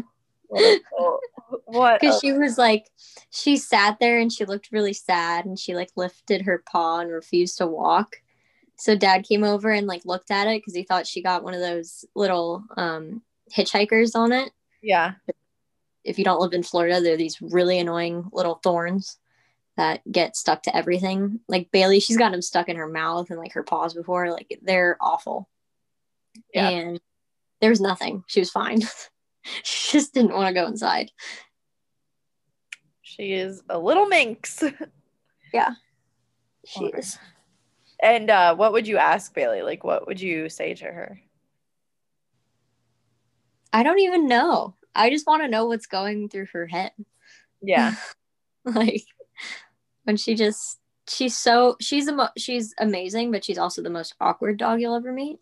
What? 1.66 2.00
Because 2.00 2.20
she 2.20 2.34
was 2.34 2.58
like, 2.58 2.90
she 3.30 3.58
sat 3.58 3.98
there 4.00 4.20
and 4.20 4.32
she 4.32 4.46
looked 4.46 4.72
really 4.72 4.94
sad 4.94 5.46
and 5.46 5.58
she 5.58 5.76
like 5.76 5.90
lifted 5.96 6.44
her 6.44 6.64
paw 6.72 7.00
and 7.00 7.12
refused 7.12 7.58
to 7.58 7.68
walk. 7.68 8.18
So 8.78 8.96
dad 8.96 9.26
came 9.28 9.44
over 9.44 9.72
and 9.72 9.88
like 9.88 10.06
looked 10.06 10.32
at 10.32 10.48
it 10.48 10.62
because 10.62 10.76
he 10.76 10.84
thought 10.84 11.08
she 11.08 11.22
got 11.22 11.44
one 11.44 11.54
of 11.54 11.62
those 11.62 12.06
little 12.16 12.64
um, 12.78 13.22
hitchhikers 13.56 14.16
on 14.16 14.32
it. 14.32 14.52
yeah. 14.82 15.14
If 16.04 16.20
you 16.20 16.24
don't 16.24 16.40
live 16.40 16.54
in 16.54 16.62
Florida, 16.62 17.02
they're 17.02 17.18
these 17.18 17.42
really 17.42 17.80
annoying 17.80 18.30
little 18.32 18.60
thorns 18.64 19.18
that 19.76 20.02
get 20.10 20.36
stuck 20.36 20.62
to 20.64 20.76
everything. 20.76 21.40
Like 21.48 21.72
Bailey, 21.72 22.00
she's 22.00 22.18
got 22.18 22.32
them 22.32 22.44
stuck 22.44 22.70
in 22.70 22.76
her 22.76 22.88
mouth 22.88 23.32
and 23.32 23.40
like 23.40 23.54
her 23.54 23.64
paws 23.64 23.96
before. 23.96 24.30
Like 24.30 24.60
they're 24.62 24.98
awful. 25.02 25.50
Yeah. 26.54 26.70
And 26.70 27.02
there 27.60 27.72
was 27.72 27.82
nothing. 27.82 28.24
She 28.28 28.40
was 28.40 28.52
fine. 28.52 28.82
she 29.64 29.98
just 29.98 30.14
didn't 30.14 30.34
want 30.34 30.48
to 30.48 30.54
go 30.54 30.68
inside. 30.68 31.12
She 33.02 33.34
is 33.34 33.62
a 33.70 33.80
little 33.80 34.08
minx. 34.08 34.64
Yeah. 35.54 35.76
She 36.66 36.86
is. 36.88 37.18
And 38.04 38.30
uh, 38.30 38.56
what 38.56 38.74
would 38.74 38.90
you 38.90 38.98
ask 38.98 39.34
Bailey? 39.34 39.62
Like, 39.62 39.86
what 39.86 40.06
would 40.06 40.20
you 40.20 40.50
say 40.50 40.74
to 40.74 40.84
her? 40.84 41.22
I 43.72 43.84
don't 43.84 44.00
even 44.00 44.28
know. 44.28 44.76
I 44.94 45.10
just 45.10 45.28
want 45.28 45.44
to 45.44 45.48
know 45.48 45.68
what's 45.68 45.86
going 45.86 46.28
through 46.28 46.48
her 46.48 46.68
head. 46.68 46.92
Yeah. 47.62 47.96
like 48.66 49.06
when 50.04 50.18
she 50.18 50.36
just 50.36 50.80
she's 51.08 51.38
so 51.38 51.78
she's 51.80 52.08
a 52.08 52.32
she's 52.38 52.74
amazing, 52.80 53.32
but 53.32 53.46
she's 53.46 53.58
also 53.58 53.82
the 53.82 53.90
most 53.90 54.16
awkward 54.20 54.58
dog 54.58 54.82
you'll 54.82 54.96
ever 54.96 55.14
meet. 55.14 55.40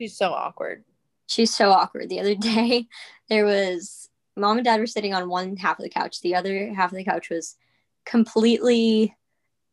She's 0.00 0.16
so 0.16 0.30
awkward. 0.32 0.84
She's 1.26 1.54
so 1.54 1.70
awkward. 1.70 2.08
The 2.08 2.20
other 2.20 2.34
day, 2.40 2.86
there 3.28 3.44
was 3.44 4.08
mom 4.36 4.58
and 4.58 4.64
dad 4.64 4.80
were 4.80 4.86
sitting 4.86 5.14
on 5.14 5.28
one 5.28 5.56
half 5.56 5.78
of 5.78 5.82
the 5.82 5.90
couch. 5.90 6.20
The 6.20 6.34
other 6.34 6.72
half 6.74 6.92
of 6.92 6.96
the 6.96 7.04
couch 7.04 7.30
was 7.30 7.56
completely 8.04 9.14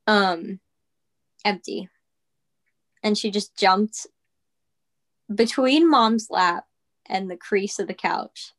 um 0.08 0.60
empty. 1.46 1.90
And 3.04 3.18
she 3.18 3.32
just 3.32 3.58
jumped 3.58 4.08
between 5.34 5.90
mom's 5.90 6.28
lap 6.30 6.66
and 7.06 7.30
the 7.30 7.38
crease 7.38 7.80
of 7.80 7.88
the 7.88 7.94
couch 7.94 8.54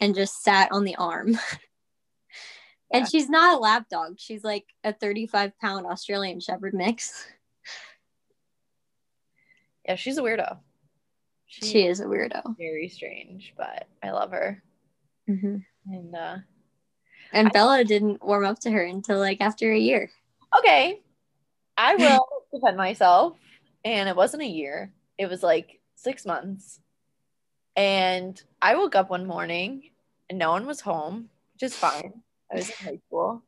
and 0.00 0.14
just 0.14 0.42
sat 0.42 0.70
on 0.72 0.84
the 0.84 0.96
arm. 0.96 1.38
Yeah. 2.90 3.00
and 3.00 3.08
she's 3.10 3.28
not 3.28 3.54
a 3.54 3.58
lap 3.60 3.90
dog. 3.90 4.14
She's 4.18 4.42
like 4.42 4.64
a 4.82 4.94
35 4.94 5.52
pound 5.60 5.84
Australian 5.84 6.40
Shepherd 6.40 6.72
mix. 6.72 7.26
Yeah, 9.84 9.96
she's 9.96 10.16
a 10.16 10.22
weirdo. 10.22 10.58
She 11.48 11.86
is 11.86 12.00
a 12.00 12.04
weirdo. 12.04 12.56
very 12.56 12.88
strange, 12.88 13.54
but 13.56 13.88
I 14.02 14.10
love 14.10 14.30
her. 14.32 14.62
hmm 15.26 15.56
And 15.90 16.14
uh 16.14 16.36
And 17.32 17.48
I- 17.48 17.50
Bella 17.50 17.84
didn't 17.84 18.22
warm 18.22 18.44
up 18.44 18.58
to 18.60 18.70
her 18.70 18.84
until 18.84 19.18
like 19.18 19.40
after 19.40 19.72
a 19.72 19.78
year. 19.78 20.10
okay, 20.58 21.00
I 21.76 21.96
will 21.96 22.26
defend 22.52 22.76
myself. 22.76 23.36
And 23.84 24.08
it 24.08 24.16
wasn't 24.16 24.42
a 24.42 24.46
year; 24.46 24.92
it 25.16 25.26
was 25.28 25.42
like 25.42 25.80
six 25.94 26.26
months. 26.26 26.80
And 27.76 28.40
I 28.60 28.74
woke 28.74 28.94
up 28.96 29.08
one 29.08 29.24
morning, 29.26 29.90
and 30.28 30.38
no 30.38 30.50
one 30.50 30.66
was 30.66 30.80
home, 30.80 31.30
which 31.54 31.62
is 31.62 31.76
fine. 31.76 32.22
I 32.52 32.56
was 32.56 32.68
in 32.70 32.86
high 32.86 32.98
school, 33.06 33.42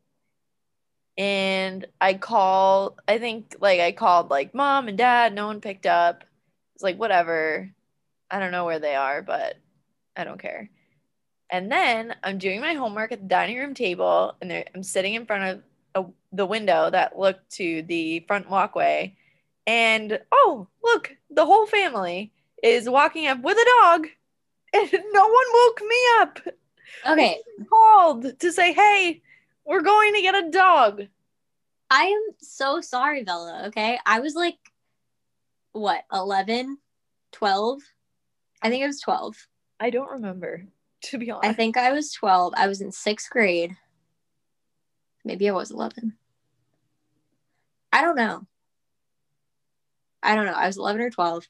and 1.18 1.84
I 2.00 2.14
called. 2.14 3.00
I 3.08 3.18
think 3.18 3.56
like 3.60 3.80
I 3.80 3.92
called 3.92 4.30
like 4.30 4.54
mom 4.54 4.88
and 4.88 4.96
dad. 4.96 5.34
No 5.34 5.46
one 5.46 5.60
picked 5.60 5.86
up. 5.86 6.24
It's 6.74 6.84
like 6.84 6.96
whatever. 6.98 7.70
I 8.30 8.38
don't 8.38 8.52
know 8.52 8.64
where 8.64 8.78
they 8.78 8.94
are, 8.94 9.22
but 9.22 9.56
I 10.16 10.24
don't 10.24 10.40
care. 10.40 10.70
And 11.50 11.70
then 11.70 12.14
I'm 12.22 12.38
doing 12.38 12.60
my 12.60 12.74
homework 12.74 13.12
at 13.12 13.20
the 13.20 13.26
dining 13.26 13.58
room 13.58 13.74
table, 13.74 14.36
and 14.40 14.64
I'm 14.74 14.82
sitting 14.82 15.14
in 15.14 15.26
front 15.26 15.62
of 15.94 16.04
a, 16.06 16.10
the 16.32 16.46
window 16.46 16.90
that 16.90 17.18
looked 17.18 17.50
to 17.56 17.82
the 17.82 18.20
front 18.20 18.48
walkway. 18.48 19.16
And 19.66 20.20
oh, 20.30 20.68
look, 20.82 21.16
the 21.28 21.44
whole 21.44 21.66
family 21.66 22.32
is 22.62 22.88
walking 22.88 23.26
up 23.26 23.42
with 23.42 23.56
a 23.56 23.70
dog, 23.80 24.06
and 24.72 24.90
no 25.12 25.26
one 25.26 25.46
woke 25.52 25.82
me 25.82 25.96
up. 26.20 26.40
Okay, 27.08 27.38
Called 27.68 28.38
to 28.40 28.52
say, 28.52 28.72
hey, 28.72 29.22
we're 29.64 29.82
going 29.82 30.14
to 30.14 30.22
get 30.22 30.34
a 30.34 30.50
dog. 30.50 31.02
I 31.90 32.04
am 32.04 32.34
so 32.38 32.80
sorry, 32.80 33.24
Bella. 33.24 33.64
Okay, 33.68 33.98
I 34.06 34.20
was 34.20 34.34
like, 34.34 34.58
what, 35.72 36.04
11, 36.12 36.78
12? 37.32 37.80
I 38.62 38.68
think 38.68 38.84
I 38.84 38.86
was 38.86 39.00
12. 39.00 39.36
I 39.78 39.90
don't 39.90 40.10
remember, 40.10 40.64
to 41.04 41.18
be 41.18 41.30
honest. 41.30 41.48
I 41.48 41.52
think 41.52 41.76
I 41.76 41.92
was 41.92 42.12
12. 42.12 42.54
I 42.56 42.68
was 42.68 42.80
in 42.80 42.92
sixth 42.92 43.30
grade. 43.30 43.76
Maybe 45.24 45.48
I 45.48 45.52
was 45.52 45.70
11. 45.70 46.16
I 47.92 48.02
don't 48.02 48.16
know. 48.16 48.46
I 50.22 50.34
don't 50.34 50.46
know. 50.46 50.52
I 50.52 50.66
was 50.66 50.76
11 50.76 51.00
or 51.00 51.10
12. 51.10 51.48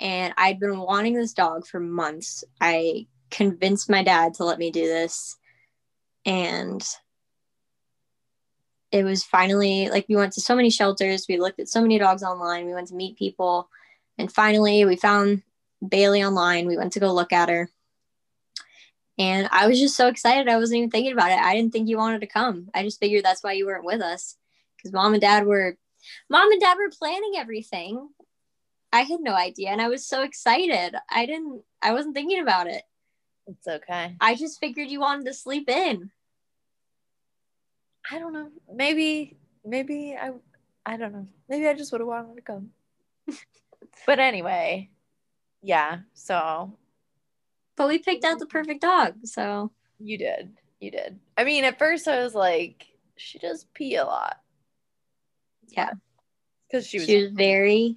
And 0.00 0.34
I'd 0.36 0.60
been 0.60 0.78
wanting 0.78 1.14
this 1.14 1.32
dog 1.32 1.66
for 1.66 1.80
months. 1.80 2.44
I 2.60 3.06
convinced 3.30 3.90
my 3.90 4.02
dad 4.02 4.34
to 4.34 4.44
let 4.44 4.58
me 4.58 4.70
do 4.70 4.86
this. 4.86 5.36
And 6.24 6.86
it 8.92 9.04
was 9.04 9.24
finally 9.24 9.88
like 9.88 10.06
we 10.08 10.16
went 10.16 10.32
to 10.34 10.40
so 10.40 10.54
many 10.54 10.70
shelters, 10.70 11.26
we 11.28 11.38
looked 11.38 11.60
at 11.60 11.68
so 11.68 11.82
many 11.82 11.98
dogs 11.98 12.22
online, 12.22 12.66
we 12.66 12.74
went 12.74 12.88
to 12.88 12.94
meet 12.94 13.18
people, 13.18 13.68
and 14.18 14.32
finally 14.32 14.84
we 14.84 14.96
found 14.96 15.42
Bailey 15.86 16.22
online. 16.22 16.66
We 16.66 16.76
went 16.76 16.92
to 16.94 17.00
go 17.00 17.12
look 17.12 17.32
at 17.32 17.48
her. 17.48 17.70
And 19.18 19.48
I 19.50 19.66
was 19.66 19.80
just 19.80 19.96
so 19.96 20.08
excited. 20.08 20.48
I 20.48 20.58
wasn't 20.58 20.78
even 20.78 20.90
thinking 20.90 21.12
about 21.12 21.30
it. 21.30 21.38
I 21.38 21.54
didn't 21.54 21.72
think 21.72 21.88
you 21.88 21.96
wanted 21.96 22.20
to 22.20 22.26
come. 22.26 22.68
I 22.74 22.82
just 22.82 23.00
figured 23.00 23.24
that's 23.24 23.42
why 23.42 23.52
you 23.52 23.66
weren't 23.66 23.84
with 23.84 24.02
us. 24.02 24.36
Because 24.76 24.92
mom 24.92 25.14
and 25.14 25.20
dad 25.20 25.46
were 25.46 25.76
mom 26.28 26.52
and 26.52 26.60
dad 26.60 26.76
were 26.76 26.90
planning 26.90 27.32
everything. 27.36 28.08
I 28.92 29.00
had 29.00 29.20
no 29.20 29.34
idea. 29.34 29.70
And 29.70 29.80
I 29.80 29.88
was 29.88 30.06
so 30.06 30.22
excited. 30.22 30.94
I 31.10 31.24
didn't 31.24 31.62
I 31.80 31.92
wasn't 31.92 32.14
thinking 32.14 32.40
about 32.40 32.66
it. 32.66 32.82
It's 33.46 33.66
okay. 33.66 34.16
I 34.20 34.34
just 34.34 34.60
figured 34.60 34.88
you 34.88 35.00
wanted 35.00 35.26
to 35.26 35.34
sleep 35.34 35.68
in. 35.70 36.10
I 38.10 38.18
don't 38.18 38.32
know. 38.32 38.50
Maybe, 38.72 39.36
maybe 39.64 40.16
I, 40.20 40.32
I 40.84 40.96
don't 40.96 41.12
know. 41.12 41.26
Maybe 41.48 41.66
I 41.66 41.74
just 41.74 41.92
would 41.92 42.00
have 42.00 42.08
wanted 42.08 42.36
to 42.36 42.42
come. 42.42 42.70
but 44.06 44.18
anyway, 44.18 44.90
yeah. 45.66 45.98
So 46.14 46.78
But 47.76 47.88
we 47.88 47.98
picked 47.98 48.24
out 48.24 48.38
the 48.38 48.46
perfect 48.46 48.80
dog. 48.82 49.14
So 49.24 49.72
you 49.98 50.16
did, 50.16 50.52
you 50.80 50.90
did. 50.90 51.18
I 51.36 51.44
mean, 51.44 51.64
at 51.64 51.78
first 51.78 52.06
I 52.06 52.22
was 52.22 52.34
like, 52.34 52.86
she 53.16 53.38
does 53.38 53.66
pee 53.74 53.96
a 53.96 54.04
lot 54.04 54.36
yeah. 55.68 55.90
because 56.68 56.86
she 56.86 56.98
was. 56.98 57.06
she 57.06 57.22
was 57.22 57.32
very 57.32 57.96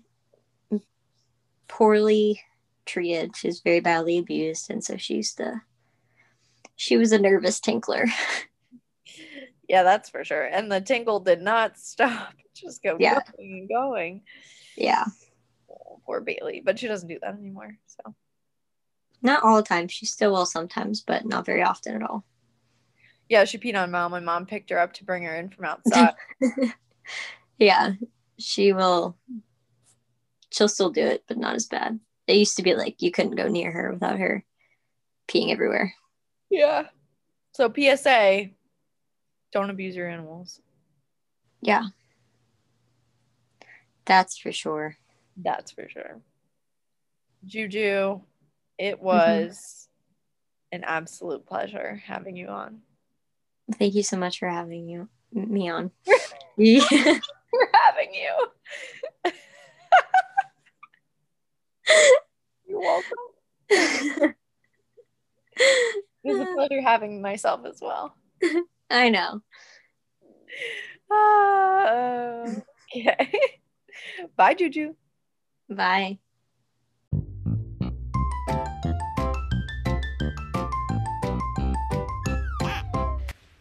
poorly 1.67 2.41
treated. 2.85 3.35
She 3.35 3.47
was 3.47 3.61
very 3.61 3.79
badly 3.79 4.17
abused. 4.17 4.69
And 4.71 4.83
so 4.83 4.97
she 4.97 5.15
used 5.15 5.37
to 5.37 5.61
she 6.75 6.97
was 6.97 7.11
a 7.11 7.19
nervous 7.19 7.59
tinkler. 7.59 8.05
yeah, 9.69 9.83
that's 9.83 10.09
for 10.09 10.23
sure. 10.23 10.45
And 10.45 10.71
the 10.71 10.81
tinkle 10.81 11.19
did 11.19 11.41
not 11.41 11.77
stop. 11.77 12.33
Just 12.55 12.81
go 12.81 12.97
Yeah. 12.99 13.19
going 13.37 13.59
and 13.59 13.69
going. 13.69 14.21
yeah. 14.75 15.05
Poor 16.09 16.21
Bailey, 16.21 16.59
but 16.65 16.79
she 16.79 16.87
doesn't 16.87 17.07
do 17.07 17.19
that 17.21 17.35
anymore. 17.35 17.77
So 17.85 18.15
Not 19.21 19.43
all 19.43 19.57
the 19.57 19.61
time. 19.61 19.87
She 19.87 20.07
still 20.07 20.31
will 20.31 20.47
sometimes, 20.47 21.01
but 21.01 21.23
not 21.23 21.45
very 21.45 21.61
often 21.61 21.95
at 21.95 22.01
all. 22.09 22.25
yeah, 23.29 23.45
she 23.45 23.59
peed 23.59 23.79
on 23.79 23.91
mom, 23.91 24.15
and 24.15 24.25
mom 24.25 24.47
picked 24.47 24.71
her 24.71 24.79
up 24.79 24.93
to 24.93 25.03
bring 25.05 25.21
her 25.21 25.35
in 25.35 25.49
from 25.49 25.65
outside. 25.65 26.15
yeah. 27.59 27.91
She 28.39 28.73
will 28.73 29.19
she'll 30.49 30.67
still 30.67 30.89
do 30.89 31.05
it, 31.05 31.25
but 31.27 31.37
not 31.37 31.53
as 31.53 31.67
bad. 31.67 31.99
It 32.25 32.37
used 32.37 32.57
to 32.57 32.63
be 32.63 32.73
like 32.73 33.03
you 33.03 33.11
couldn't 33.11 33.35
go 33.35 33.47
near 33.47 33.71
her 33.71 33.93
without 33.93 34.17
her 34.17 34.43
peeing 35.27 35.51
everywhere. 35.51 35.93
yeah. 36.49 36.87
So 37.53 37.71
PSA: 37.71 38.47
don't 39.51 39.69
abuse 39.69 39.95
your 39.95 40.09
animals. 40.09 40.59
Yeah. 41.61 41.83
That's 44.05 44.39
for 44.39 44.51
sure. 44.51 44.97
That's 45.41 45.71
for 45.71 45.87
sure. 45.89 46.21
Juju, 47.45 48.19
it 48.77 49.01
was 49.01 49.87
an 50.71 50.83
absolute 50.83 51.45
pleasure 51.45 52.01
having 52.05 52.35
you 52.35 52.47
on. 52.47 52.81
Thank 53.77 53.95
you 53.95 54.03
so 54.03 54.17
much 54.17 54.39
for 54.39 54.49
having 54.49 54.89
you 54.89 55.07
me 55.31 55.69
on. 55.69 55.91
Yeah. 56.57 56.81
For 57.49 57.67
having 57.73 58.13
you. 58.13 58.47
You're 62.67 62.79
welcome. 62.79 63.17
It 63.69 64.35
was 66.23 66.39
a 66.39 66.45
pleasure 66.45 66.81
having 66.81 67.21
myself 67.21 67.65
as 67.65 67.79
well. 67.81 68.15
I 68.91 69.09
know. 69.09 69.41
Ah, 71.11 72.45
okay. 72.95 73.31
Bye, 74.35 74.53
Juju. 74.53 74.93
Bye. 75.69 76.19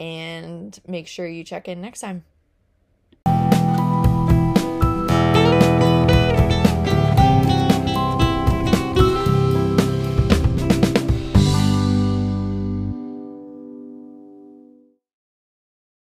And 0.00 0.80
make 0.86 1.06
sure 1.06 1.28
you 1.28 1.44
check 1.44 1.68
in 1.68 1.80
next 1.80 2.00
time. 2.00 2.24